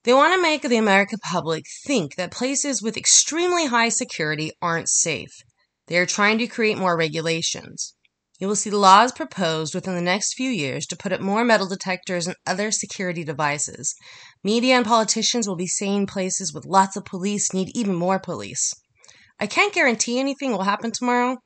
They 0.05 0.15
want 0.15 0.33
to 0.35 0.41
make 0.41 0.63
the 0.63 0.77
American 0.77 1.19
public 1.23 1.65
think 1.85 2.15
that 2.15 2.31
places 2.31 2.81
with 2.81 2.97
extremely 2.97 3.67
high 3.67 3.91
security 3.91 4.53
aren't 4.63 4.89
safe. 4.89 5.43
They 5.89 5.99
are 5.99 6.07
trying 6.07 6.39
to 6.39 6.47
create 6.47 6.79
more 6.79 6.97
regulations. 6.97 7.95
You 8.39 8.47
will 8.47 8.57
see 8.57 8.71
laws 8.71 9.11
proposed 9.11 9.75
within 9.75 9.97
the 9.97 10.01
next 10.01 10.35
few 10.35 10.51
years 10.51 10.87
to 10.87 10.97
put 10.97 11.13
up 11.13 11.21
more 11.21 11.45
metal 11.45 11.67
detectors 11.67 12.29
and 12.29 12.37
other 12.47 12.71
security 12.71 13.25
devices. 13.25 13.97
Media 14.45 14.77
and 14.77 14.87
politicians 14.87 15.49
will 15.49 15.57
be 15.57 15.67
saying 15.67 16.07
places 16.07 16.55
with 16.55 16.65
lots 16.65 16.97
of 16.97 17.05
police 17.05 17.53
need 17.53 17.77
even 17.77 17.97
more 17.97 18.21
police. 18.21 18.73
I 19.41 19.49
can't 19.49 19.75
guarantee 19.75 20.21
anything 20.21 20.53
will 20.53 20.63
happen 20.63 20.93
tomorrow, 20.93 21.39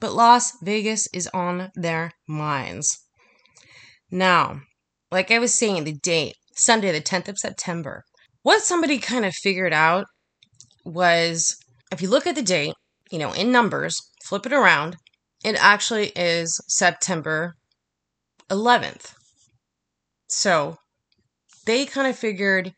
but 0.00 0.12
Las 0.12 0.52
Vegas 0.62 1.08
is 1.14 1.28
on 1.28 1.70
their 1.74 2.12
minds. 2.28 2.98
Now, 4.10 4.60
like 5.10 5.30
I 5.30 5.38
was 5.38 5.54
saying, 5.54 5.84
the 5.84 5.94
date, 5.94 6.34
Sunday, 6.56 6.92
the 6.92 7.00
10th 7.00 7.28
of 7.28 7.38
September. 7.38 8.04
What 8.42 8.62
somebody 8.62 8.98
kind 8.98 9.24
of 9.24 9.34
figured 9.34 9.72
out 9.72 10.04
was 10.84 11.56
if 11.90 12.02
you 12.02 12.08
look 12.08 12.26
at 12.26 12.34
the 12.34 12.42
date, 12.42 12.74
you 13.10 13.18
know, 13.18 13.32
in 13.32 13.50
numbers, 13.50 13.98
flip 14.26 14.44
it 14.44 14.52
around, 14.52 14.96
it 15.44 15.56
actually 15.60 16.08
is 16.16 16.58
September 16.68 17.54
11th. 18.50 19.14
So 20.28 20.78
they 21.66 21.86
kind 21.86 22.08
of 22.08 22.18
figured 22.18 22.72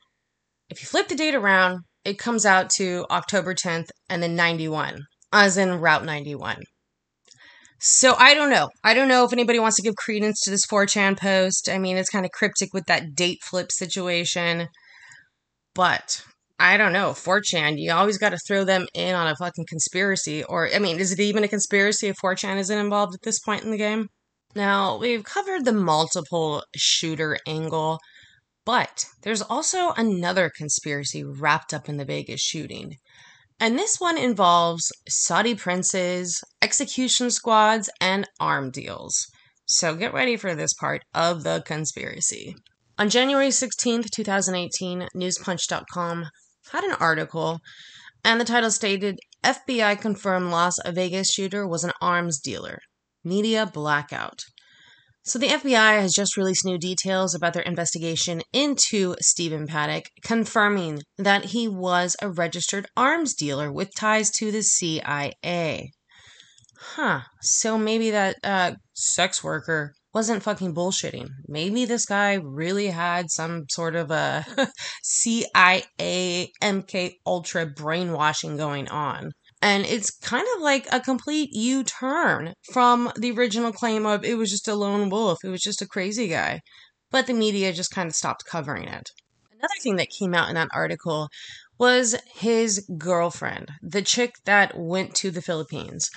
if 0.68 0.80
you 0.82 0.86
flip 0.86 1.08
the 1.08 1.14
date 1.14 1.34
around, 1.34 1.80
it 2.04 2.18
comes 2.18 2.44
out 2.44 2.70
to 2.70 3.06
October 3.10 3.54
10th 3.54 3.88
and 4.08 4.22
then 4.22 4.36
91, 4.36 5.04
as 5.32 5.56
in 5.56 5.80
Route 5.80 6.04
91. 6.04 6.62
So 7.78 8.14
I 8.18 8.34
don't 8.34 8.50
know. 8.50 8.68
I 8.82 8.94
don't 8.94 9.08
know 9.08 9.24
if 9.24 9.32
anybody 9.32 9.58
wants 9.58 9.76
to 9.76 9.82
give 9.82 9.94
credence 9.96 10.40
to 10.42 10.50
this 10.50 10.66
4chan 10.66 11.18
post. 11.18 11.68
I 11.68 11.78
mean, 11.78 11.96
it's 11.96 12.10
kind 12.10 12.24
of 12.24 12.32
cryptic 12.32 12.72
with 12.72 12.86
that 12.86 13.14
date 13.14 13.38
flip 13.42 13.70
situation. 13.70 14.68
But 15.74 16.24
I 16.58 16.78
don't 16.78 16.92
know. 16.92 17.10
4chan, 17.10 17.74
you 17.76 17.92
always 17.92 18.16
got 18.16 18.30
to 18.30 18.38
throw 18.38 18.64
them 18.64 18.86
in 18.94 19.14
on 19.14 19.26
a 19.26 19.36
fucking 19.36 19.66
conspiracy. 19.68 20.42
Or, 20.44 20.68
I 20.74 20.78
mean, 20.78 20.98
is 20.98 21.12
it 21.12 21.20
even 21.20 21.44
a 21.44 21.48
conspiracy 21.48 22.08
if 22.08 22.16
4chan 22.16 22.58
isn't 22.58 22.78
involved 22.78 23.14
at 23.14 23.22
this 23.22 23.38
point 23.38 23.64
in 23.64 23.70
the 23.70 23.76
game? 23.76 24.08
Now, 24.54 24.96
we've 24.96 25.22
covered 25.22 25.66
the 25.66 25.72
multiple 25.72 26.64
shooter 26.74 27.36
angle, 27.46 27.98
but 28.64 29.04
there's 29.22 29.42
also 29.42 29.92
another 29.98 30.50
conspiracy 30.56 31.22
wrapped 31.22 31.74
up 31.74 31.90
in 31.90 31.98
the 31.98 32.06
Vegas 32.06 32.40
shooting. 32.40 32.96
And 33.60 33.78
this 33.78 33.96
one 33.98 34.16
involves 34.16 34.90
Saudi 35.08 35.54
princes, 35.54 36.42
execution 36.62 37.30
squads, 37.30 37.90
and 38.00 38.26
arm 38.40 38.70
deals. 38.70 39.26
So 39.66 39.94
get 39.94 40.14
ready 40.14 40.38
for 40.38 40.54
this 40.54 40.72
part 40.72 41.02
of 41.12 41.42
the 41.42 41.62
conspiracy. 41.66 42.56
On 42.98 43.10
January 43.10 43.48
16th, 43.48 44.10
2018, 44.10 45.08
newspunch.com 45.14 46.26
had 46.72 46.84
an 46.84 46.92
article, 46.92 47.60
and 48.24 48.40
the 48.40 48.44
title 48.44 48.70
stated 48.70 49.18
FBI 49.44 50.00
confirmed 50.00 50.50
Las 50.50 50.76
Vegas 50.86 51.30
shooter 51.30 51.66
was 51.66 51.84
an 51.84 51.92
arms 52.00 52.40
dealer. 52.40 52.80
Media 53.22 53.66
blackout. 53.66 54.42
So, 55.24 55.40
the 55.40 55.48
FBI 55.48 56.00
has 56.00 56.12
just 56.12 56.36
released 56.36 56.64
new 56.64 56.78
details 56.78 57.34
about 57.34 57.52
their 57.52 57.64
investigation 57.64 58.42
into 58.52 59.16
Stephen 59.20 59.66
Paddock, 59.66 60.04
confirming 60.22 61.00
that 61.18 61.46
he 61.46 61.66
was 61.66 62.14
a 62.22 62.30
registered 62.30 62.86
arms 62.96 63.34
dealer 63.34 63.72
with 63.72 63.90
ties 63.96 64.30
to 64.38 64.52
the 64.52 64.62
CIA. 64.62 65.90
Huh. 66.78 67.22
So, 67.40 67.76
maybe 67.76 68.10
that 68.10 68.36
uh, 68.44 68.72
sex 68.94 69.42
worker 69.42 69.95
wasn't 70.16 70.42
fucking 70.42 70.74
bullshitting. 70.74 71.28
Maybe 71.46 71.84
this 71.84 72.06
guy 72.06 72.40
really 72.42 72.86
had 72.86 73.30
some 73.30 73.66
sort 73.68 73.94
of 73.94 74.10
a 74.10 74.46
CIA 75.02 76.50
MK 76.62 77.16
Ultra 77.26 77.66
brainwashing 77.66 78.56
going 78.56 78.88
on. 78.88 79.32
And 79.60 79.84
it's 79.84 80.10
kind 80.10 80.46
of 80.56 80.62
like 80.62 80.86
a 80.90 81.00
complete 81.00 81.50
U 81.52 81.84
turn 81.84 82.54
from 82.72 83.12
the 83.18 83.30
original 83.32 83.72
claim 83.72 84.06
of 84.06 84.24
it 84.24 84.38
was 84.38 84.50
just 84.50 84.68
a 84.68 84.74
lone 84.74 85.10
wolf, 85.10 85.40
it 85.44 85.50
was 85.50 85.60
just 85.60 85.82
a 85.82 85.86
crazy 85.86 86.28
guy. 86.28 86.60
But 87.10 87.26
the 87.26 87.34
media 87.34 87.74
just 87.74 87.90
kind 87.90 88.08
of 88.08 88.14
stopped 88.14 88.44
covering 88.50 88.84
it. 88.84 89.10
Another 89.52 89.80
thing 89.82 89.96
that 89.96 90.08
came 90.18 90.32
out 90.32 90.48
in 90.48 90.54
that 90.54 90.70
article 90.72 91.28
was 91.78 92.16
his 92.34 92.88
girlfriend, 92.96 93.70
the 93.82 94.00
chick 94.00 94.36
that 94.46 94.78
went 94.78 95.14
to 95.16 95.30
the 95.30 95.42
Philippines. 95.42 96.08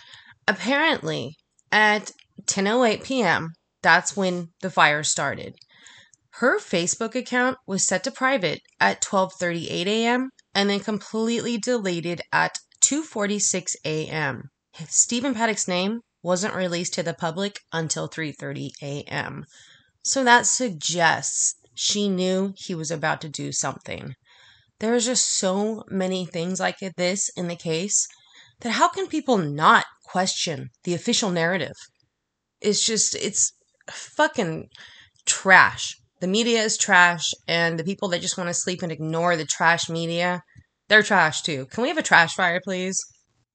Apparently, 0.47 1.35
at 1.69 2.13
10:08 2.45 3.03
p.m., 3.03 3.49
that's 3.81 4.15
when 4.15 4.49
the 4.61 4.69
fire 4.69 5.03
started. 5.03 5.55
Her 6.33 6.59
Facebook 6.59 7.15
account 7.15 7.57
was 7.65 7.85
set 7.85 8.03
to 8.03 8.11
private 8.11 8.61
at 8.79 9.01
12:38 9.01 9.87
a.m. 9.87 10.29
and 10.53 10.69
then 10.69 10.79
completely 10.79 11.57
deleted 11.57 12.21
at 12.31 12.59
2:46 12.81 13.75
a.m. 13.83 14.49
Stephen 14.87 15.33
Paddock's 15.33 15.67
name 15.67 16.01
wasn't 16.21 16.53
released 16.53 16.93
to 16.93 17.03
the 17.03 17.13
public 17.13 17.59
until 17.71 18.07
3:30 18.07 18.71
a.m. 18.81 19.45
So 20.03 20.23
that 20.23 20.45
suggests 20.45 21.55
she 21.73 22.09
knew 22.09 22.53
he 22.57 22.75
was 22.75 22.91
about 22.91 23.21
to 23.21 23.29
do 23.29 23.51
something. 23.51 24.15
There 24.79 24.93
are 24.95 24.99
just 24.99 25.25
so 25.25 25.83
many 25.89 26.25
things 26.25 26.59
like 26.59 26.79
this 26.95 27.29
in 27.35 27.47
the 27.47 27.55
case 27.55 28.07
that 28.61 28.71
how 28.71 28.89
can 28.89 29.07
people 29.07 29.37
not 29.37 29.85
question 30.03 30.69
the 30.83 30.93
official 30.93 31.31
narrative? 31.31 31.75
It's 32.61 32.85
just 32.85 33.15
it's 33.15 33.53
fucking 33.91 34.69
trash. 35.25 35.95
The 36.21 36.27
media 36.27 36.61
is 36.61 36.77
trash 36.77 37.23
and 37.47 37.79
the 37.79 37.83
people 37.83 38.09
that 38.09 38.21
just 38.21 38.37
want 38.37 38.49
to 38.49 38.53
sleep 38.53 38.81
and 38.81 38.91
ignore 38.91 39.37
the 39.37 39.45
trash 39.45 39.89
media 39.89 40.41
they're 40.89 41.03
trash 41.03 41.43
too. 41.43 41.67
Can 41.67 41.83
we 41.83 41.89
have 41.89 41.99
a 41.99 42.03
trash 42.03 42.33
fire, 42.33 42.59
please? 42.63 42.99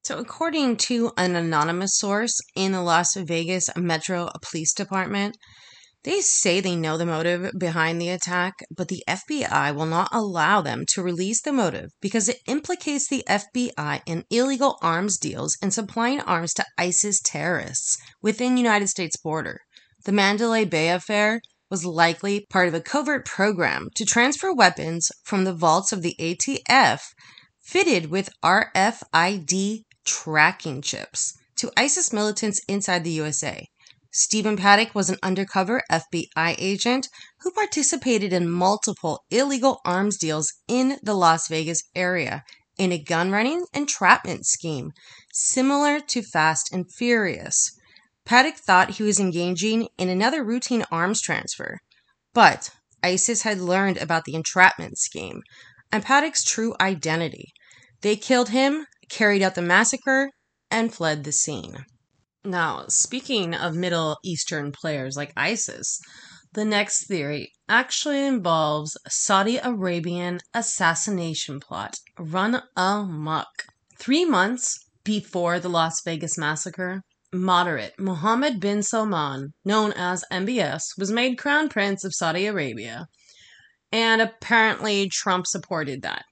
So, 0.04 0.18
according 0.18 0.76
to 0.88 1.10
an 1.16 1.34
anonymous 1.34 1.98
source 1.98 2.38
in 2.54 2.72
the 2.72 2.80
Las 2.82 3.16
Vegas 3.16 3.68
Metro 3.76 4.30
Police 4.40 4.72
Department, 4.72 5.36
they 6.04 6.20
say 6.20 6.60
they 6.60 6.76
know 6.76 6.96
the 6.96 7.06
motive 7.06 7.50
behind 7.58 8.00
the 8.00 8.10
attack, 8.10 8.54
but 8.70 8.88
the 8.88 9.02
FBI 9.08 9.74
will 9.74 9.86
not 9.86 10.10
allow 10.12 10.60
them 10.60 10.84
to 10.90 11.02
release 11.02 11.42
the 11.42 11.52
motive 11.52 11.90
because 12.00 12.28
it 12.28 12.38
implicates 12.46 13.08
the 13.08 13.24
FBI 13.28 14.02
in 14.06 14.26
illegal 14.30 14.78
arms 14.80 15.18
deals 15.18 15.56
and 15.60 15.74
supplying 15.74 16.20
arms 16.20 16.52
to 16.54 16.64
ISIS 16.78 17.20
terrorists 17.20 17.96
within 18.22 18.56
United 18.56 18.88
States 18.88 19.16
border. 19.16 19.58
The 20.04 20.12
Mandalay 20.12 20.66
Bay 20.66 20.90
affair 20.90 21.40
was 21.70 21.86
likely 21.86 22.44
part 22.50 22.68
of 22.68 22.74
a 22.74 22.80
covert 22.82 23.24
program 23.24 23.88
to 23.94 24.04
transfer 24.04 24.52
weapons 24.52 25.10
from 25.22 25.44
the 25.44 25.54
vaults 25.54 25.92
of 25.92 26.02
the 26.02 26.14
ATF 26.20 27.00
fitted 27.62 28.10
with 28.10 28.28
RFID 28.44 29.84
tracking 30.04 30.82
chips 30.82 31.32
to 31.56 31.72
ISIS 31.74 32.12
militants 32.12 32.60
inside 32.68 33.02
the 33.02 33.12
USA. 33.12 33.66
Stephen 34.12 34.58
Paddock 34.58 34.94
was 34.94 35.08
an 35.08 35.16
undercover 35.22 35.82
FBI 35.90 36.54
agent 36.58 37.08
who 37.40 37.50
participated 37.50 38.30
in 38.30 38.50
multiple 38.50 39.24
illegal 39.30 39.80
arms 39.86 40.18
deals 40.18 40.52
in 40.68 40.98
the 41.02 41.14
Las 41.14 41.48
Vegas 41.48 41.82
area 41.94 42.44
in 42.76 42.92
a 42.92 43.02
gun 43.02 43.30
running 43.30 43.64
entrapment 43.72 44.44
scheme 44.44 44.92
similar 45.32 45.98
to 45.98 46.22
Fast 46.22 46.70
and 46.74 46.92
Furious. 46.92 47.70
Paddock 48.24 48.56
thought 48.56 48.90
he 48.92 49.02
was 49.02 49.20
engaging 49.20 49.88
in 49.98 50.08
another 50.08 50.42
routine 50.42 50.84
arms 50.90 51.20
transfer, 51.20 51.78
but 52.32 52.70
ISIS 53.02 53.42
had 53.42 53.58
learned 53.60 53.98
about 53.98 54.24
the 54.24 54.34
entrapment 54.34 54.98
scheme 54.98 55.42
and 55.92 56.02
Paddock's 56.02 56.42
true 56.42 56.74
identity. 56.80 57.52
They 58.00 58.16
killed 58.16 58.48
him, 58.48 58.86
carried 59.08 59.42
out 59.42 59.54
the 59.54 59.62
massacre, 59.62 60.30
and 60.70 60.92
fled 60.92 61.24
the 61.24 61.32
scene. 61.32 61.84
Now, 62.44 62.86
speaking 62.88 63.54
of 63.54 63.74
Middle 63.74 64.18
Eastern 64.24 64.72
players 64.72 65.16
like 65.16 65.32
ISIS, 65.36 66.00
the 66.52 66.64
next 66.64 67.06
theory 67.06 67.52
actually 67.68 68.26
involves 68.26 68.96
Saudi 69.08 69.58
Arabian 69.58 70.40
assassination 70.52 71.60
plot 71.60 71.96
run 72.18 72.62
amok. 72.76 73.66
Three 73.98 74.24
months 74.24 74.78
before 75.04 75.58
the 75.60 75.68
Las 75.68 76.02
Vegas 76.02 76.36
massacre, 76.36 77.02
moderate 77.34 77.92
Mohammed 77.98 78.60
bin 78.60 78.82
Salman, 78.82 79.52
known 79.64 79.92
as 79.92 80.24
MBS, 80.32 80.96
was 80.96 81.10
made 81.10 81.36
crown 81.36 81.68
prince 81.68 82.04
of 82.04 82.14
Saudi 82.14 82.46
Arabia. 82.46 83.06
And 83.92 84.22
apparently, 84.22 85.08
Trump 85.08 85.46
supported 85.46 86.02
that. 86.02 86.24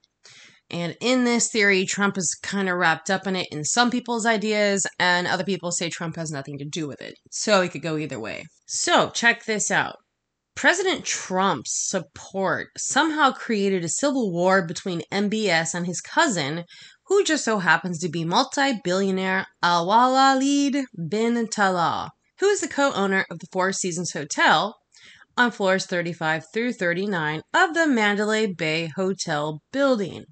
And 0.70 0.96
in 1.02 1.24
this 1.24 1.50
theory, 1.50 1.84
Trump 1.84 2.16
is 2.16 2.34
kind 2.42 2.68
of 2.68 2.76
wrapped 2.76 3.10
up 3.10 3.26
in 3.26 3.36
it 3.36 3.48
in 3.52 3.64
some 3.64 3.90
people's 3.90 4.24
ideas, 4.24 4.86
and 4.98 5.26
other 5.26 5.44
people 5.44 5.70
say 5.70 5.90
Trump 5.90 6.16
has 6.16 6.30
nothing 6.30 6.56
to 6.58 6.64
do 6.64 6.88
with 6.88 7.02
it. 7.02 7.14
So 7.30 7.60
it 7.60 7.72
could 7.72 7.82
go 7.82 7.98
either 7.98 8.18
way. 8.18 8.46
So 8.66 9.10
check 9.10 9.44
this 9.44 9.70
out. 9.70 9.96
President 10.54 11.04
Trump's 11.04 11.72
support 11.72 12.68
somehow 12.76 13.32
created 13.32 13.84
a 13.84 13.88
civil 13.88 14.32
war 14.32 14.66
between 14.66 15.02
MBS 15.10 15.74
and 15.74 15.86
his 15.86 16.00
cousin, 16.00 16.64
who 17.06 17.24
just 17.24 17.44
so 17.44 17.58
happens 17.58 17.98
to 17.98 18.08
be 18.08 18.24
multi 18.24 18.80
billionaire 18.84 19.46
Al 19.62 19.86
Walid 19.86 20.84
bin 21.08 21.46
Talal, 21.48 22.10
who 22.38 22.46
is 22.46 22.60
the 22.60 22.68
co 22.68 22.92
owner 22.92 23.26
of 23.30 23.38
the 23.38 23.46
Four 23.52 23.72
Seasons 23.72 24.12
Hotel 24.12 24.76
on 25.36 25.50
floors 25.50 25.86
35 25.86 26.44
through 26.52 26.72
39 26.72 27.42
of 27.54 27.74
the 27.74 27.86
Mandalay 27.86 28.46
Bay 28.46 28.90
Hotel 28.96 29.60
building. 29.72 30.24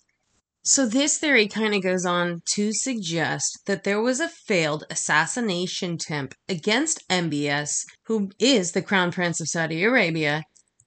So, 0.63 0.87
this 0.87 1.17
theory 1.17 1.49
kind 1.49 1.75
of 1.75 1.83
goes 1.83 2.05
on 2.05 2.43
to 2.55 2.71
suggest 2.73 3.61
that 3.67 3.85
there 3.85 4.01
was 4.01 4.21
a 4.21 4.29
failed 4.29 4.85
assassination 4.91 5.95
attempt 5.95 6.37
against 6.51 7.03
MBS, 7.09 7.85
who 8.05 8.31
is 8.39 8.73
the 8.73 8.83
Crown 8.83 9.11
Prince 9.11 9.41
of 9.41 9.49
Saudi 9.49 9.83
Arabia, 9.83 10.43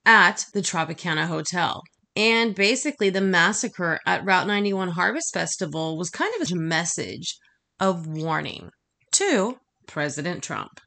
at 0.05 0.45
the 0.53 0.61
Tropicana 0.61 1.25
Hotel. 1.25 1.81
And 2.15 2.53
basically, 2.53 3.09
the 3.09 3.21
massacre 3.21 3.99
at 4.05 4.23
Route 4.23 4.47
91 4.47 4.89
Harvest 4.89 5.33
Festival 5.33 5.97
was 5.97 6.09
kind 6.09 6.33
of 6.39 6.51
a 6.51 6.55
message 6.55 7.35
of 7.79 8.05
warning 8.05 8.69
to 9.13 9.57
President 9.87 10.43
Trump. 10.43 10.79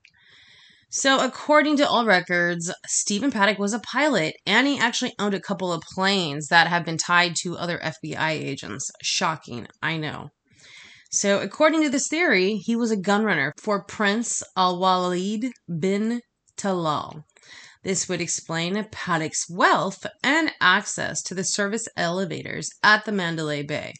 So, 0.88 1.18
according 1.18 1.78
to 1.78 1.88
all 1.88 2.06
records, 2.06 2.72
Stephen 2.86 3.32
Paddock 3.32 3.58
was 3.58 3.74
a 3.74 3.80
pilot 3.80 4.34
and 4.46 4.68
he 4.68 4.78
actually 4.78 5.14
owned 5.18 5.34
a 5.34 5.40
couple 5.40 5.72
of 5.72 5.82
planes 5.94 6.46
that 6.48 6.68
have 6.68 6.84
been 6.84 6.96
tied 6.96 7.34
to 7.42 7.56
other 7.56 7.78
FBI 7.78 8.30
agents. 8.30 8.90
Shocking, 9.02 9.66
I 9.82 9.96
know. 9.96 10.30
So, 11.10 11.40
according 11.40 11.82
to 11.82 11.90
this 11.90 12.08
theory, 12.08 12.54
he 12.54 12.76
was 12.76 12.90
a 12.90 12.96
gunrunner 12.96 13.52
for 13.58 13.84
Prince 13.84 14.42
Al 14.56 14.78
Walid 14.78 15.50
bin 15.68 16.20
Talal. 16.56 17.24
This 17.86 18.08
would 18.08 18.20
explain 18.20 18.84
Paddock's 18.90 19.48
wealth 19.48 20.06
and 20.20 20.50
access 20.60 21.22
to 21.22 21.36
the 21.36 21.44
service 21.44 21.86
elevators 21.96 22.68
at 22.82 23.04
the 23.04 23.12
Mandalay 23.12 23.62
Bay. 23.62 23.94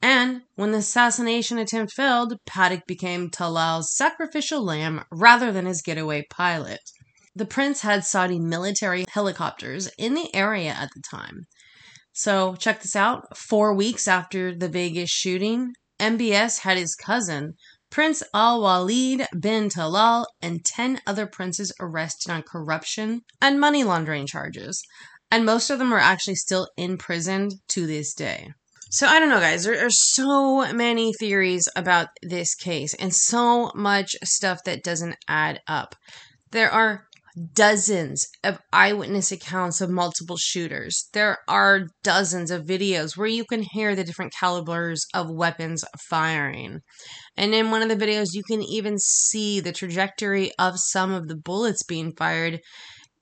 And 0.00 0.42
when 0.54 0.70
the 0.70 0.78
assassination 0.78 1.58
attempt 1.58 1.92
failed, 1.92 2.34
Paddock 2.46 2.86
became 2.86 3.28
Talal's 3.28 3.92
sacrificial 3.92 4.62
lamb 4.62 5.02
rather 5.10 5.50
than 5.50 5.66
his 5.66 5.82
getaway 5.82 6.24
pilot. 6.30 6.78
The 7.34 7.46
prince 7.46 7.80
had 7.80 8.04
Saudi 8.04 8.38
military 8.38 9.04
helicopters 9.10 9.90
in 9.98 10.14
the 10.14 10.32
area 10.32 10.70
at 10.70 10.90
the 10.94 11.02
time. 11.02 11.48
So, 12.12 12.54
check 12.54 12.80
this 12.80 12.94
out. 12.94 13.36
Four 13.36 13.74
weeks 13.74 14.06
after 14.06 14.54
the 14.54 14.68
Vegas 14.68 15.10
shooting, 15.10 15.72
MBS 15.98 16.60
had 16.60 16.76
his 16.76 16.94
cousin, 16.94 17.54
Prince 17.90 18.22
Al 18.34 18.60
Walid 18.60 19.26
bin 19.38 19.68
Talal 19.68 20.26
and 20.42 20.64
10 20.64 21.00
other 21.06 21.26
princes 21.26 21.72
arrested 21.80 22.30
on 22.30 22.42
corruption 22.42 23.22
and 23.40 23.60
money 23.60 23.84
laundering 23.84 24.26
charges. 24.26 24.82
And 25.30 25.44
most 25.44 25.70
of 25.70 25.78
them 25.78 25.92
are 25.92 25.98
actually 25.98 26.36
still 26.36 26.68
imprisoned 26.76 27.54
to 27.68 27.86
this 27.86 28.14
day. 28.14 28.52
So 28.90 29.06
I 29.06 29.18
don't 29.18 29.28
know, 29.28 29.40
guys. 29.40 29.64
There 29.64 29.84
are 29.84 29.90
so 29.90 30.72
many 30.72 31.12
theories 31.12 31.68
about 31.74 32.08
this 32.22 32.54
case 32.54 32.94
and 32.94 33.12
so 33.12 33.72
much 33.74 34.14
stuff 34.22 34.62
that 34.64 34.84
doesn't 34.84 35.16
add 35.26 35.60
up. 35.66 35.96
There 36.52 36.70
are 36.70 37.05
dozens 37.54 38.26
of 38.42 38.58
eyewitness 38.72 39.30
accounts 39.30 39.80
of 39.80 39.90
multiple 39.90 40.36
shooters. 40.36 41.08
There 41.12 41.38
are 41.48 41.88
dozens 42.02 42.50
of 42.50 42.64
videos 42.64 43.16
where 43.16 43.26
you 43.26 43.44
can 43.44 43.62
hear 43.62 43.94
the 43.94 44.04
different 44.04 44.32
calibers 44.38 45.04
of 45.12 45.30
weapons 45.30 45.84
firing. 46.08 46.80
And 47.36 47.54
in 47.54 47.70
one 47.70 47.82
of 47.82 47.88
the 47.88 48.06
videos, 48.06 48.28
you 48.32 48.42
can 48.50 48.62
even 48.62 48.98
see 48.98 49.60
the 49.60 49.72
trajectory 49.72 50.52
of 50.58 50.78
some 50.78 51.12
of 51.12 51.28
the 51.28 51.36
bullets 51.36 51.82
being 51.82 52.12
fired 52.16 52.60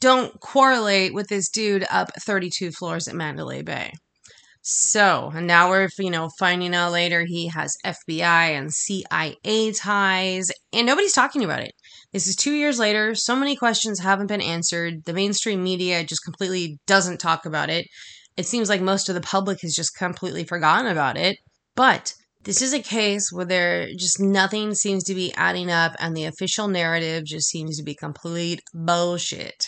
don't 0.01 0.39
correlate 0.41 1.15
with 1.15 1.29
this 1.29 1.49
dude 1.49 1.87
up 1.91 2.11
32 2.21 2.73
floors 2.73 3.09
at 3.09 3.15
Mandalay 3.15 3.63
Bay. 3.63 3.93
So, 4.67 5.31
and 5.35 5.47
now 5.47 5.69
we're, 5.69 5.91
you 5.99 6.11
know, 6.11 6.31
finding 6.39 6.75
out 6.75 6.91
later 6.91 7.27
he 7.27 7.49
has 7.49 7.77
FBI 7.85 8.23
and 8.23 8.73
CIA 8.73 9.73
ties, 9.73 10.51
and 10.73 10.87
nobody's 10.87 11.13
talking 11.13 11.45
about 11.45 11.61
it. 11.61 11.73
This 12.15 12.27
is 12.27 12.35
two 12.35 12.55
years 12.55 12.79
later. 12.79 13.15
So 13.15 13.37
many 13.37 13.57
questions 13.57 14.01
haven't 14.01 14.29
been 14.29 14.41
answered. 14.41 15.05
The 15.05 15.13
mainstream 15.13 15.63
media 15.63 16.03
just 16.03 16.25
completely 16.25 16.79
doesn't 16.87 17.21
talk 17.21 17.45
about 17.45 17.69
it. 17.69 17.87
It 18.39 18.47
seems 18.47 18.71
like 18.71 18.81
most 18.81 19.11
of 19.11 19.15
the 19.15 19.21
public 19.21 19.61
has 19.61 19.75
just 19.75 19.99
completely 19.99 20.45
forgotten 20.45 20.91
about 20.91 21.19
it. 21.19 21.37
But 21.75 22.15
this 22.45 22.63
is 22.63 22.73
a 22.73 22.81
case 22.81 23.31
where 23.31 23.45
there 23.45 23.89
just 23.99 24.19
nothing 24.19 24.75
seems 24.75 25.05
to 25.05 25.15
be 25.15 25.35
adding 25.35 25.71
up, 25.71 25.95
and 25.99 26.17
the 26.17 26.25
official 26.25 26.69
narrative 26.69 27.27
just 27.27 27.49
seems 27.49 27.77
to 27.77 27.85
be 27.85 27.95
complete 27.95 28.63
bullshit. 28.73 29.67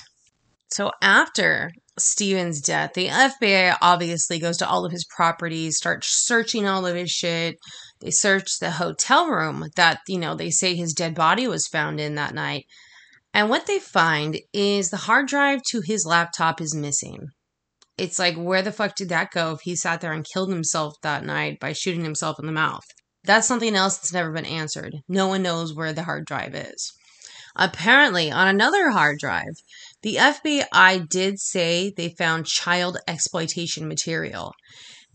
So 0.70 0.90
after 1.02 1.70
Stephen's 1.98 2.60
death, 2.60 2.92
the 2.94 3.08
FBI 3.08 3.76
obviously 3.80 4.38
goes 4.38 4.58
to 4.58 4.68
all 4.68 4.84
of 4.84 4.92
his 4.92 5.06
properties, 5.06 5.78
starts 5.78 6.08
searching 6.26 6.66
all 6.66 6.86
of 6.86 6.94
his 6.94 7.10
shit. 7.10 7.56
They 8.00 8.10
search 8.10 8.58
the 8.58 8.72
hotel 8.72 9.28
room 9.28 9.64
that, 9.76 10.00
you 10.06 10.18
know, 10.18 10.34
they 10.34 10.50
say 10.50 10.74
his 10.74 10.92
dead 10.92 11.14
body 11.14 11.48
was 11.48 11.66
found 11.66 11.98
in 11.98 12.14
that 12.16 12.34
night. 12.34 12.66
And 13.32 13.48
what 13.48 13.66
they 13.66 13.78
find 13.78 14.38
is 14.52 14.90
the 14.90 14.96
hard 14.98 15.26
drive 15.26 15.62
to 15.70 15.80
his 15.80 16.04
laptop 16.06 16.60
is 16.60 16.74
missing. 16.74 17.28
It's 17.96 18.18
like, 18.18 18.36
where 18.36 18.60
the 18.60 18.72
fuck 18.72 18.94
did 18.94 19.08
that 19.08 19.30
go 19.30 19.52
if 19.52 19.60
he 19.62 19.74
sat 19.74 20.02
there 20.02 20.12
and 20.12 20.26
killed 20.30 20.50
himself 20.50 20.94
that 21.02 21.24
night 21.24 21.58
by 21.60 21.72
shooting 21.72 22.04
himself 22.04 22.38
in 22.38 22.44
the 22.46 22.52
mouth? 22.52 22.84
That's 23.24 23.48
something 23.48 23.74
else 23.74 23.96
that's 23.96 24.12
never 24.12 24.32
been 24.32 24.44
answered. 24.44 24.96
No 25.08 25.28
one 25.28 25.42
knows 25.42 25.74
where 25.74 25.94
the 25.94 26.02
hard 26.02 26.26
drive 26.26 26.54
is. 26.54 26.92
Apparently, 27.58 28.30
on 28.30 28.48
another 28.48 28.90
hard 28.90 29.18
drive, 29.18 29.54
the 30.02 30.16
FBI 30.16 31.08
did 31.08 31.38
say 31.38 31.92
they 31.96 32.14
found 32.18 32.46
child 32.46 32.98
exploitation 33.08 33.88
material. 33.88 34.52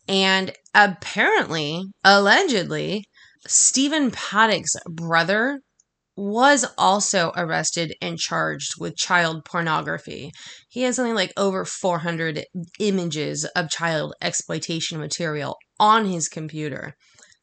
And 0.08 0.54
apparently, 0.74 1.84
allegedly, 2.04 3.06
Stephen 3.48 4.12
Paddock's 4.12 4.76
brother 4.90 5.60
was 6.16 6.66
also 6.78 7.32
arrested 7.36 7.96
and 8.02 8.18
charged 8.18 8.74
with 8.80 8.98
child 8.98 9.46
pornography. 9.46 10.32
He 10.70 10.84
has 10.84 10.98
something 10.98 11.16
like 11.16 11.34
over 11.38 11.66
400 11.66 12.46
images 12.80 13.46
of 13.56 13.70
child 13.70 14.14
exploitation 14.22 15.00
material 15.00 15.58
on 15.80 16.06
his 16.06 16.28
computer. 16.28 16.96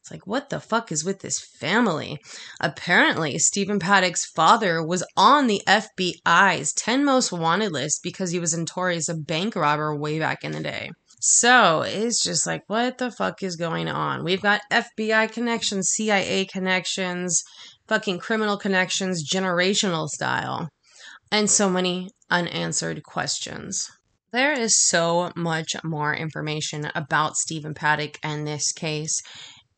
It's 0.08 0.14
like, 0.14 0.26
what 0.26 0.48
the 0.48 0.58
fuck 0.58 0.90
is 0.90 1.04
with 1.04 1.20
this 1.20 1.38
family? 1.38 2.18
Apparently, 2.62 3.38
Stephen 3.38 3.78
Paddock's 3.78 4.24
father 4.24 4.82
was 4.82 5.04
on 5.18 5.48
the 5.48 5.60
FBI's 5.66 6.72
10 6.72 7.04
most 7.04 7.30
wanted 7.30 7.72
list 7.72 8.00
because 8.02 8.30
he 8.30 8.38
was 8.38 8.56
notorious 8.56 9.10
a 9.10 9.14
bank 9.14 9.54
robber 9.54 9.94
way 9.94 10.18
back 10.18 10.44
in 10.44 10.52
the 10.52 10.60
day. 10.60 10.88
So 11.20 11.82
it's 11.82 12.22
just 12.22 12.46
like, 12.46 12.62
what 12.68 12.96
the 12.96 13.10
fuck 13.10 13.42
is 13.42 13.56
going 13.56 13.86
on? 13.86 14.24
We've 14.24 14.40
got 14.40 14.62
FBI 14.72 15.30
connections, 15.30 15.90
CIA 15.90 16.46
connections, 16.46 17.42
fucking 17.86 18.18
criminal 18.18 18.56
connections, 18.56 19.28
generational 19.30 20.08
style, 20.08 20.70
and 21.30 21.50
so 21.50 21.68
many 21.68 22.08
unanswered 22.30 23.02
questions. 23.02 23.90
There 24.32 24.58
is 24.58 24.78
so 24.78 25.32
much 25.36 25.74
more 25.84 26.14
information 26.14 26.90
about 26.94 27.36
Stephen 27.36 27.74
Paddock 27.74 28.18
and 28.22 28.46
this 28.46 28.72
case 28.72 29.22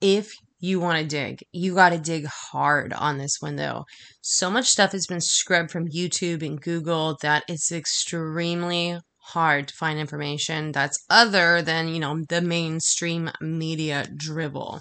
if 0.01 0.33
you 0.61 0.79
want 0.79 0.99
to 0.99 1.07
dig, 1.07 1.43
you 1.53 1.75
got 1.75 1.91
to 1.91 1.99
dig 1.99 2.27
hard 2.27 2.93
on 2.93 3.19
this 3.19 3.37
one 3.41 3.57
though. 3.57 3.85
So 4.21 4.51
much 4.51 4.67
stuff 4.67 4.93
has 4.93 5.07
been 5.07 5.21
scrubbed 5.21 5.71
from 5.71 5.89
YouTube 5.89 6.43
and 6.43 6.61
Google 6.61 7.17
that 7.23 7.45
it's 7.49 7.73
extremely 7.73 8.99
hard 9.19 9.69
to 9.69 9.75
find 9.75 9.99
information 9.99 10.73
that's 10.73 11.03
other 11.09 11.63
than, 11.63 11.89
you 11.89 12.01
know, 12.01 12.23
the 12.29 12.41
mainstream 12.41 13.31
media 13.41 14.07
dribble. 14.15 14.81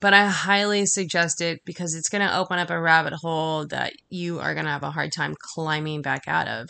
But 0.00 0.14
I 0.14 0.26
highly 0.26 0.86
suggest 0.86 1.40
it 1.40 1.60
because 1.66 1.94
it's 1.94 2.08
going 2.08 2.26
to 2.26 2.36
open 2.36 2.58
up 2.58 2.70
a 2.70 2.80
rabbit 2.80 3.12
hole 3.12 3.66
that 3.66 3.92
you 4.08 4.40
are 4.40 4.54
going 4.54 4.64
to 4.64 4.72
have 4.72 4.82
a 4.82 4.90
hard 4.90 5.12
time 5.12 5.34
climbing 5.54 6.00
back 6.00 6.22
out 6.26 6.48
of. 6.48 6.68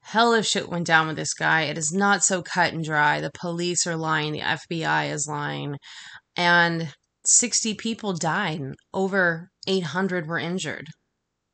Hell 0.00 0.34
if 0.34 0.46
shit 0.46 0.68
went 0.68 0.86
down 0.86 1.06
with 1.06 1.16
this 1.16 1.34
guy. 1.34 1.62
It 1.62 1.78
is 1.78 1.92
not 1.92 2.22
so 2.22 2.42
cut 2.42 2.72
and 2.72 2.84
dry. 2.84 3.20
The 3.20 3.30
police 3.32 3.86
are 3.86 3.96
lying, 3.96 4.32
the 4.32 4.40
FBI 4.40 5.12
is 5.12 5.26
lying 5.28 5.76
and 6.36 6.94
60 7.24 7.74
people 7.74 8.12
died 8.12 8.60
over 8.94 9.50
800 9.66 10.26
were 10.26 10.38
injured. 10.38 10.86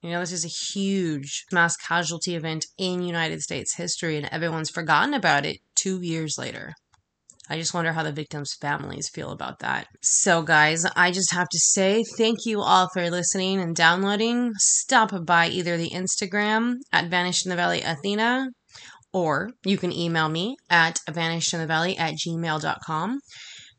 You 0.02 0.10
know, 0.10 0.20
this 0.20 0.32
is 0.32 0.44
a 0.44 0.48
huge 0.74 1.44
mass 1.52 1.76
casualty 1.76 2.34
event 2.34 2.66
in 2.76 3.02
United 3.02 3.40
States 3.40 3.76
history, 3.76 4.16
and 4.16 4.28
everyone's 4.32 4.70
forgotten 4.70 5.14
about 5.14 5.46
it 5.46 5.58
two 5.76 6.02
years 6.02 6.36
later. 6.36 6.72
I 7.48 7.58
just 7.58 7.74
wonder 7.74 7.92
how 7.92 8.02
the 8.02 8.12
victims' 8.12 8.56
families 8.60 9.10
feel 9.12 9.30
about 9.30 9.60
that. 9.60 9.86
So, 10.00 10.42
guys, 10.42 10.86
I 10.96 11.10
just 11.10 11.32
have 11.32 11.48
to 11.48 11.58
say 11.58 12.04
thank 12.16 12.46
you 12.46 12.60
all 12.60 12.88
for 12.92 13.10
listening 13.10 13.60
and 13.60 13.76
downloading. 13.76 14.52
Stop 14.58 15.12
by 15.24 15.48
either 15.48 15.76
the 15.76 15.90
Instagram 15.90 16.76
at 16.92 17.10
Vanished 17.10 17.44
in 17.46 17.50
the 17.50 17.56
Valley 17.56 17.82
Athena, 17.82 18.48
or 19.12 19.50
you 19.64 19.76
can 19.76 19.92
email 19.92 20.28
me 20.28 20.56
at 20.70 21.00
vanishedinthevalley 21.08 21.98
at 21.98 22.14
gmail.com 22.14 23.20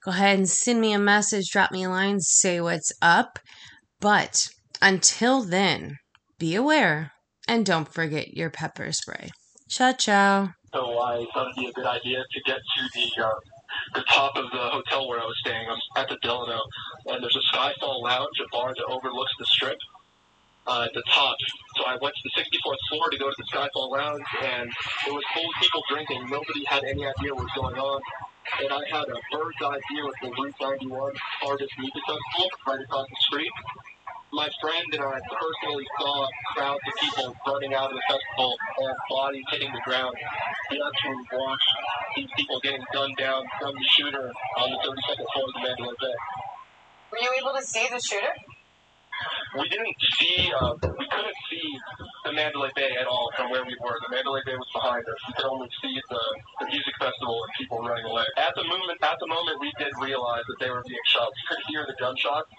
go 0.04 0.12
ahead 0.12 0.38
and 0.38 0.50
send 0.50 0.82
me 0.82 0.94
a 0.94 1.00
message, 1.00 1.50
drop 1.50 1.72
me 1.72 1.84
a 1.84 1.90
line, 1.90 2.20
say 2.20 2.60
what's 2.60 2.92
up. 3.02 3.40
But 4.00 4.50
until 4.82 5.44
then, 5.44 5.98
be 6.38 6.56
aware 6.56 7.14
and 7.48 7.66
don't 7.66 7.92
forget 7.92 8.34
your 8.34 8.50
pepper 8.50 8.92
spray. 8.92 9.30
Ciao, 9.70 9.94
ciao. 9.94 10.50
So 10.74 11.00
I 11.00 11.26
thought 11.34 11.48
it'd 11.48 11.56
be 11.56 11.68
a 11.68 11.72
good 11.72 11.86
idea 11.86 12.20
to 12.20 12.42
get 12.46 12.58
to 12.58 12.90
the 12.94 13.24
uh, 13.24 13.30
the 13.96 14.04
top 14.04 14.36
of 14.36 14.46
the 14.52 14.70
hotel 14.70 15.08
where 15.08 15.20
I 15.20 15.26
was 15.26 15.36
staying. 15.46 15.66
I'm 15.70 16.02
at 16.02 16.10
the 16.10 16.18
Delano, 16.22 16.60
and 17.08 17.24
there's 17.24 17.36
a 17.36 17.56
Skyfall 17.56 18.04
Lounge, 18.04 18.38
a 18.42 18.48
bar 18.52 18.74
that 18.76 18.86
overlooks 18.86 19.32
the 19.40 19.46
strip 19.46 19.78
uh, 20.68 20.86
at 20.86 20.94
the 20.94 21.04
top. 21.12 21.36
So 21.78 21.86
I 21.86 21.98
went 22.02 22.14
to 22.16 22.22
the 22.24 22.42
64th 22.42 22.78
floor 22.90 23.10
to 23.10 23.18
go 23.18 23.30
to 23.30 23.36
the 23.38 23.58
Skyfall 23.58 23.92
Lounge, 23.92 24.24
and 24.44 24.70
it 25.08 25.14
was 25.14 25.24
full 25.34 25.44
of 25.44 25.62
people 25.62 25.82
drinking. 25.90 26.28
Nobody 26.30 26.64
had 26.66 26.84
any 26.84 27.06
idea 27.06 27.34
what 27.34 27.44
was 27.44 27.52
going 27.56 27.78
on 27.78 28.02
and 28.60 28.72
I 28.72 28.84
had 28.92 29.08
a 29.08 29.20
bird's 29.32 29.62
eye 29.64 29.80
view 29.92 30.08
of 30.08 30.16
the 30.22 30.30
Route 30.30 30.56
91 30.60 31.14
Harvest 31.42 31.74
Music 31.80 32.04
Festival 32.06 32.50
right 32.68 32.82
across 32.84 33.08
the 33.10 33.22
street. 33.22 33.52
My 34.34 34.50
friend 34.62 34.88
and 34.94 35.04
I 35.04 35.20
personally 35.30 35.86
saw 36.00 36.28
crowds 36.56 36.82
of 36.88 36.94
people 37.00 37.36
running 37.48 37.74
out 37.74 37.92
of 37.92 37.96
the 37.96 38.04
festival 38.10 38.56
and 38.80 38.96
bodies 39.10 39.46
hitting 39.52 39.72
the 39.72 39.82
ground. 39.86 40.16
We 40.72 40.82
actually 40.82 41.22
watched 41.32 41.72
these 42.16 42.30
people 42.36 42.60
getting 42.62 42.84
gunned 42.94 43.18
down 43.18 43.46
from 43.60 43.76
the 43.76 43.88
shooter 43.96 44.32
on 44.58 44.72
the 44.72 44.78
32nd 44.78 45.26
floor 45.34 45.46
of 45.48 45.54
the 45.54 45.62
Mandalay 45.62 45.96
Bay. 46.02 46.18
Were 47.12 47.20
you 47.22 47.32
able 47.40 47.54
to 47.54 47.64
see 47.64 47.88
the 47.92 48.02
shooter? 48.02 48.34
We 49.60 49.70
didn't 49.70 49.96
see, 50.20 50.52
uh, 50.54 50.74
we 50.82 51.06
couldn't 51.10 51.40
see 51.50 51.68
the 52.26 52.34
Mandalay 52.34 52.72
Bay 52.76 52.96
at 53.00 53.08
all 53.08 53.30
from 53.38 53.52
where 53.52 53.64
we 53.66 53.76
were. 53.82 53.98
The 54.10 54.16
Mandalay 54.16 54.42
Bay 54.46 54.56
was 54.56 54.70
behind 54.74 55.04
us. 55.06 55.20
We 55.28 55.34
could 55.34 55.46
only 55.46 55.70
see 55.82 55.94
the, 56.10 56.24
the 56.62 56.66
music 56.68 56.96
festival 56.98 57.38
and 57.44 57.52
people 57.58 57.80
running 57.86 58.06
away. 58.06 58.26
At 58.38 58.54
the 58.56 58.64
moment, 58.64 58.98
at 59.02 59.18
the 59.20 59.28
moment, 59.28 59.60
we 59.60 59.72
did 59.78 59.92
realize 60.02 60.44
that 60.48 60.58
they 60.60 60.70
were 60.70 60.84
being 60.88 61.06
shot. 61.06 61.30
We 61.30 61.44
could 61.56 61.64
hear 61.70 61.86
the 61.86 61.96
gunshots. 62.00 62.50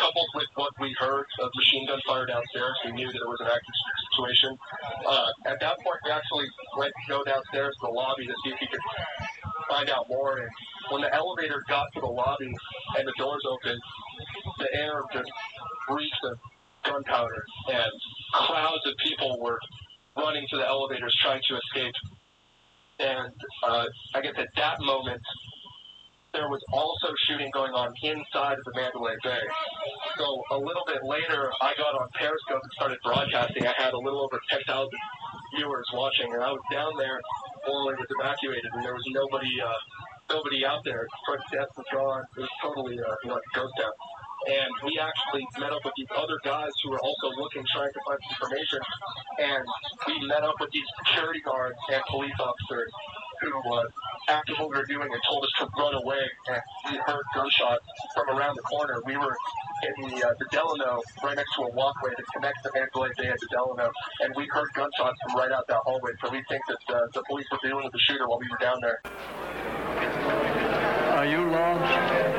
Coupled 0.00 0.28
with 0.34 0.48
what 0.54 0.72
we 0.80 0.96
heard 0.98 1.26
of 1.40 1.50
machine 1.54 1.86
gun 1.86 2.00
fire 2.06 2.24
downstairs, 2.24 2.72
we 2.86 2.92
knew 2.92 3.12
that 3.12 3.20
it 3.20 3.28
was 3.28 3.40
an 3.40 3.48
active 3.52 3.76
situation. 4.08 4.56
Uh, 5.04 5.28
at 5.44 5.60
that 5.60 5.76
point, 5.84 6.00
we 6.06 6.10
actually 6.10 6.48
went 6.78 6.92
to 7.04 7.12
go 7.12 7.22
downstairs 7.24 7.76
to 7.76 7.88
the 7.88 7.92
lobby 7.92 8.24
to 8.24 8.32
see 8.42 8.52
if 8.52 8.58
we 8.58 8.66
could 8.68 8.80
find 9.68 9.90
out 9.90 10.08
more. 10.08 10.38
And 10.38 10.48
when 10.90 11.02
the 11.02 11.14
elevator 11.14 11.62
got 11.68 11.86
to 11.94 12.00
the 12.00 12.06
lobby 12.06 12.52
and 12.98 13.06
the 13.06 13.12
doors 13.18 13.42
opened, 13.48 13.80
the 14.58 14.74
air 14.74 15.02
just 15.12 15.30
reeks 15.88 16.18
of 16.24 16.38
gunpowder, 16.84 17.42
and 17.68 17.92
crowds 18.32 18.82
of 18.86 18.94
people 19.04 19.38
were 19.40 19.58
running 20.16 20.44
to 20.50 20.56
the 20.56 20.66
elevators 20.66 21.14
trying 21.22 21.40
to 21.48 21.56
escape. 21.56 21.94
And 22.98 23.32
uh, 23.66 23.86
I 24.14 24.20
guess 24.20 24.34
at 24.36 24.48
that 24.56 24.76
moment, 24.80 25.20
there 26.32 26.48
was 26.48 26.60
also 26.72 27.12
shooting 27.28 27.50
going 27.52 27.72
on 27.76 27.92
inside 28.02 28.56
of 28.56 28.64
the 28.64 28.72
Mandalay 28.74 29.16
Bay. 29.22 29.44
So 30.16 30.24
a 30.56 30.58
little 30.58 30.84
bit 30.88 31.04
later, 31.04 31.52
I 31.60 31.76
got 31.76 31.92
on 31.92 32.08
Periscope 32.16 32.62
and 32.62 32.72
started 32.72 32.98
broadcasting. 33.04 33.68
I 33.68 33.76
had 33.76 33.92
a 33.92 34.00
little 34.00 34.24
over 34.24 34.40
10,000 34.48 34.64
viewers 35.56 35.88
watching, 35.92 36.32
and 36.32 36.42
I 36.42 36.48
was 36.48 36.64
down 36.72 36.92
there 36.96 37.20
while 37.68 37.88
it 37.92 38.00
was 38.00 38.08
evacuated, 38.16 38.70
and 38.72 38.80
there 38.84 38.96
was 38.96 39.04
nobody, 39.12 39.52
uh, 39.60 39.76
nobody 40.32 40.64
out 40.64 40.80
there. 40.84 41.06
Front 41.26 41.42
desk 41.52 41.70
was 41.76 41.86
gone. 41.92 42.24
It 42.36 42.40
was 42.40 42.54
totally, 42.62 42.96
uh, 42.98 43.14
you 43.24 43.36
ghost 43.54 43.72
town. 43.78 43.92
and 44.48 44.70
we 44.82 44.98
actually 44.98 45.46
met 45.60 45.70
up 45.70 45.84
with 45.84 45.94
these 45.96 46.10
other 46.16 46.34
guys 46.42 46.72
who 46.82 46.90
were 46.90 46.98
also 46.98 47.28
looking, 47.38 47.62
trying 47.70 47.92
to 47.92 48.00
find 48.02 48.18
information, 48.32 48.80
and 49.38 49.62
we 50.08 50.26
met 50.26 50.42
up 50.42 50.54
with 50.58 50.70
these 50.72 50.88
security 51.04 51.40
guards 51.46 51.78
and 51.92 52.02
police 52.10 52.34
officers 52.40 52.90
who, 53.42 53.54
uh, 53.74 53.84
after 54.28 54.54
what 54.58 54.70
we 54.70 54.76
were 54.78 54.86
doing, 54.86 55.06
and 55.06 55.22
told 55.28 55.44
us 55.44 55.52
to 55.58 55.68
run 55.78 55.94
away, 55.94 56.24
and 56.48 56.62
we 56.90 56.98
heard 57.06 57.22
gunshots 57.34 57.86
from 58.14 58.34
around 58.34 58.56
the 58.56 58.62
corner. 58.62 58.98
We 59.06 59.16
were 59.16 59.36
in 59.82 60.10
the, 60.10 60.26
uh, 60.26 60.34
the 60.38 60.46
Delano, 60.50 61.02
right 61.22 61.36
next 61.36 61.54
to 61.56 61.62
a 61.62 61.70
walkway 61.70 62.10
that 62.10 62.26
connects 62.34 62.62
the 62.62 62.70
Mandalay 62.74 63.10
Bay 63.18 63.28
and 63.30 63.38
the 63.38 63.48
Delano, 63.50 63.90
and 64.22 64.34
we 64.36 64.46
heard 64.50 64.66
gunshots 64.74 65.18
from 65.22 65.38
right 65.38 65.52
out 65.52 65.66
that 65.68 65.82
hallway, 65.86 66.10
so 66.22 66.30
we 66.30 66.42
think 66.48 66.62
that 66.66 66.82
uh, 66.94 67.06
the 67.14 67.22
police 67.28 67.46
were 67.50 67.62
dealing 67.62 67.84
with 67.84 67.92
the 67.92 68.02
shooter 68.10 68.26
while 68.26 68.38
we 68.38 68.48
were 68.50 68.58
down 68.58 68.78
there. 68.82 68.98
Are 71.22 71.26
you 71.26 71.48
lost? 71.52 72.31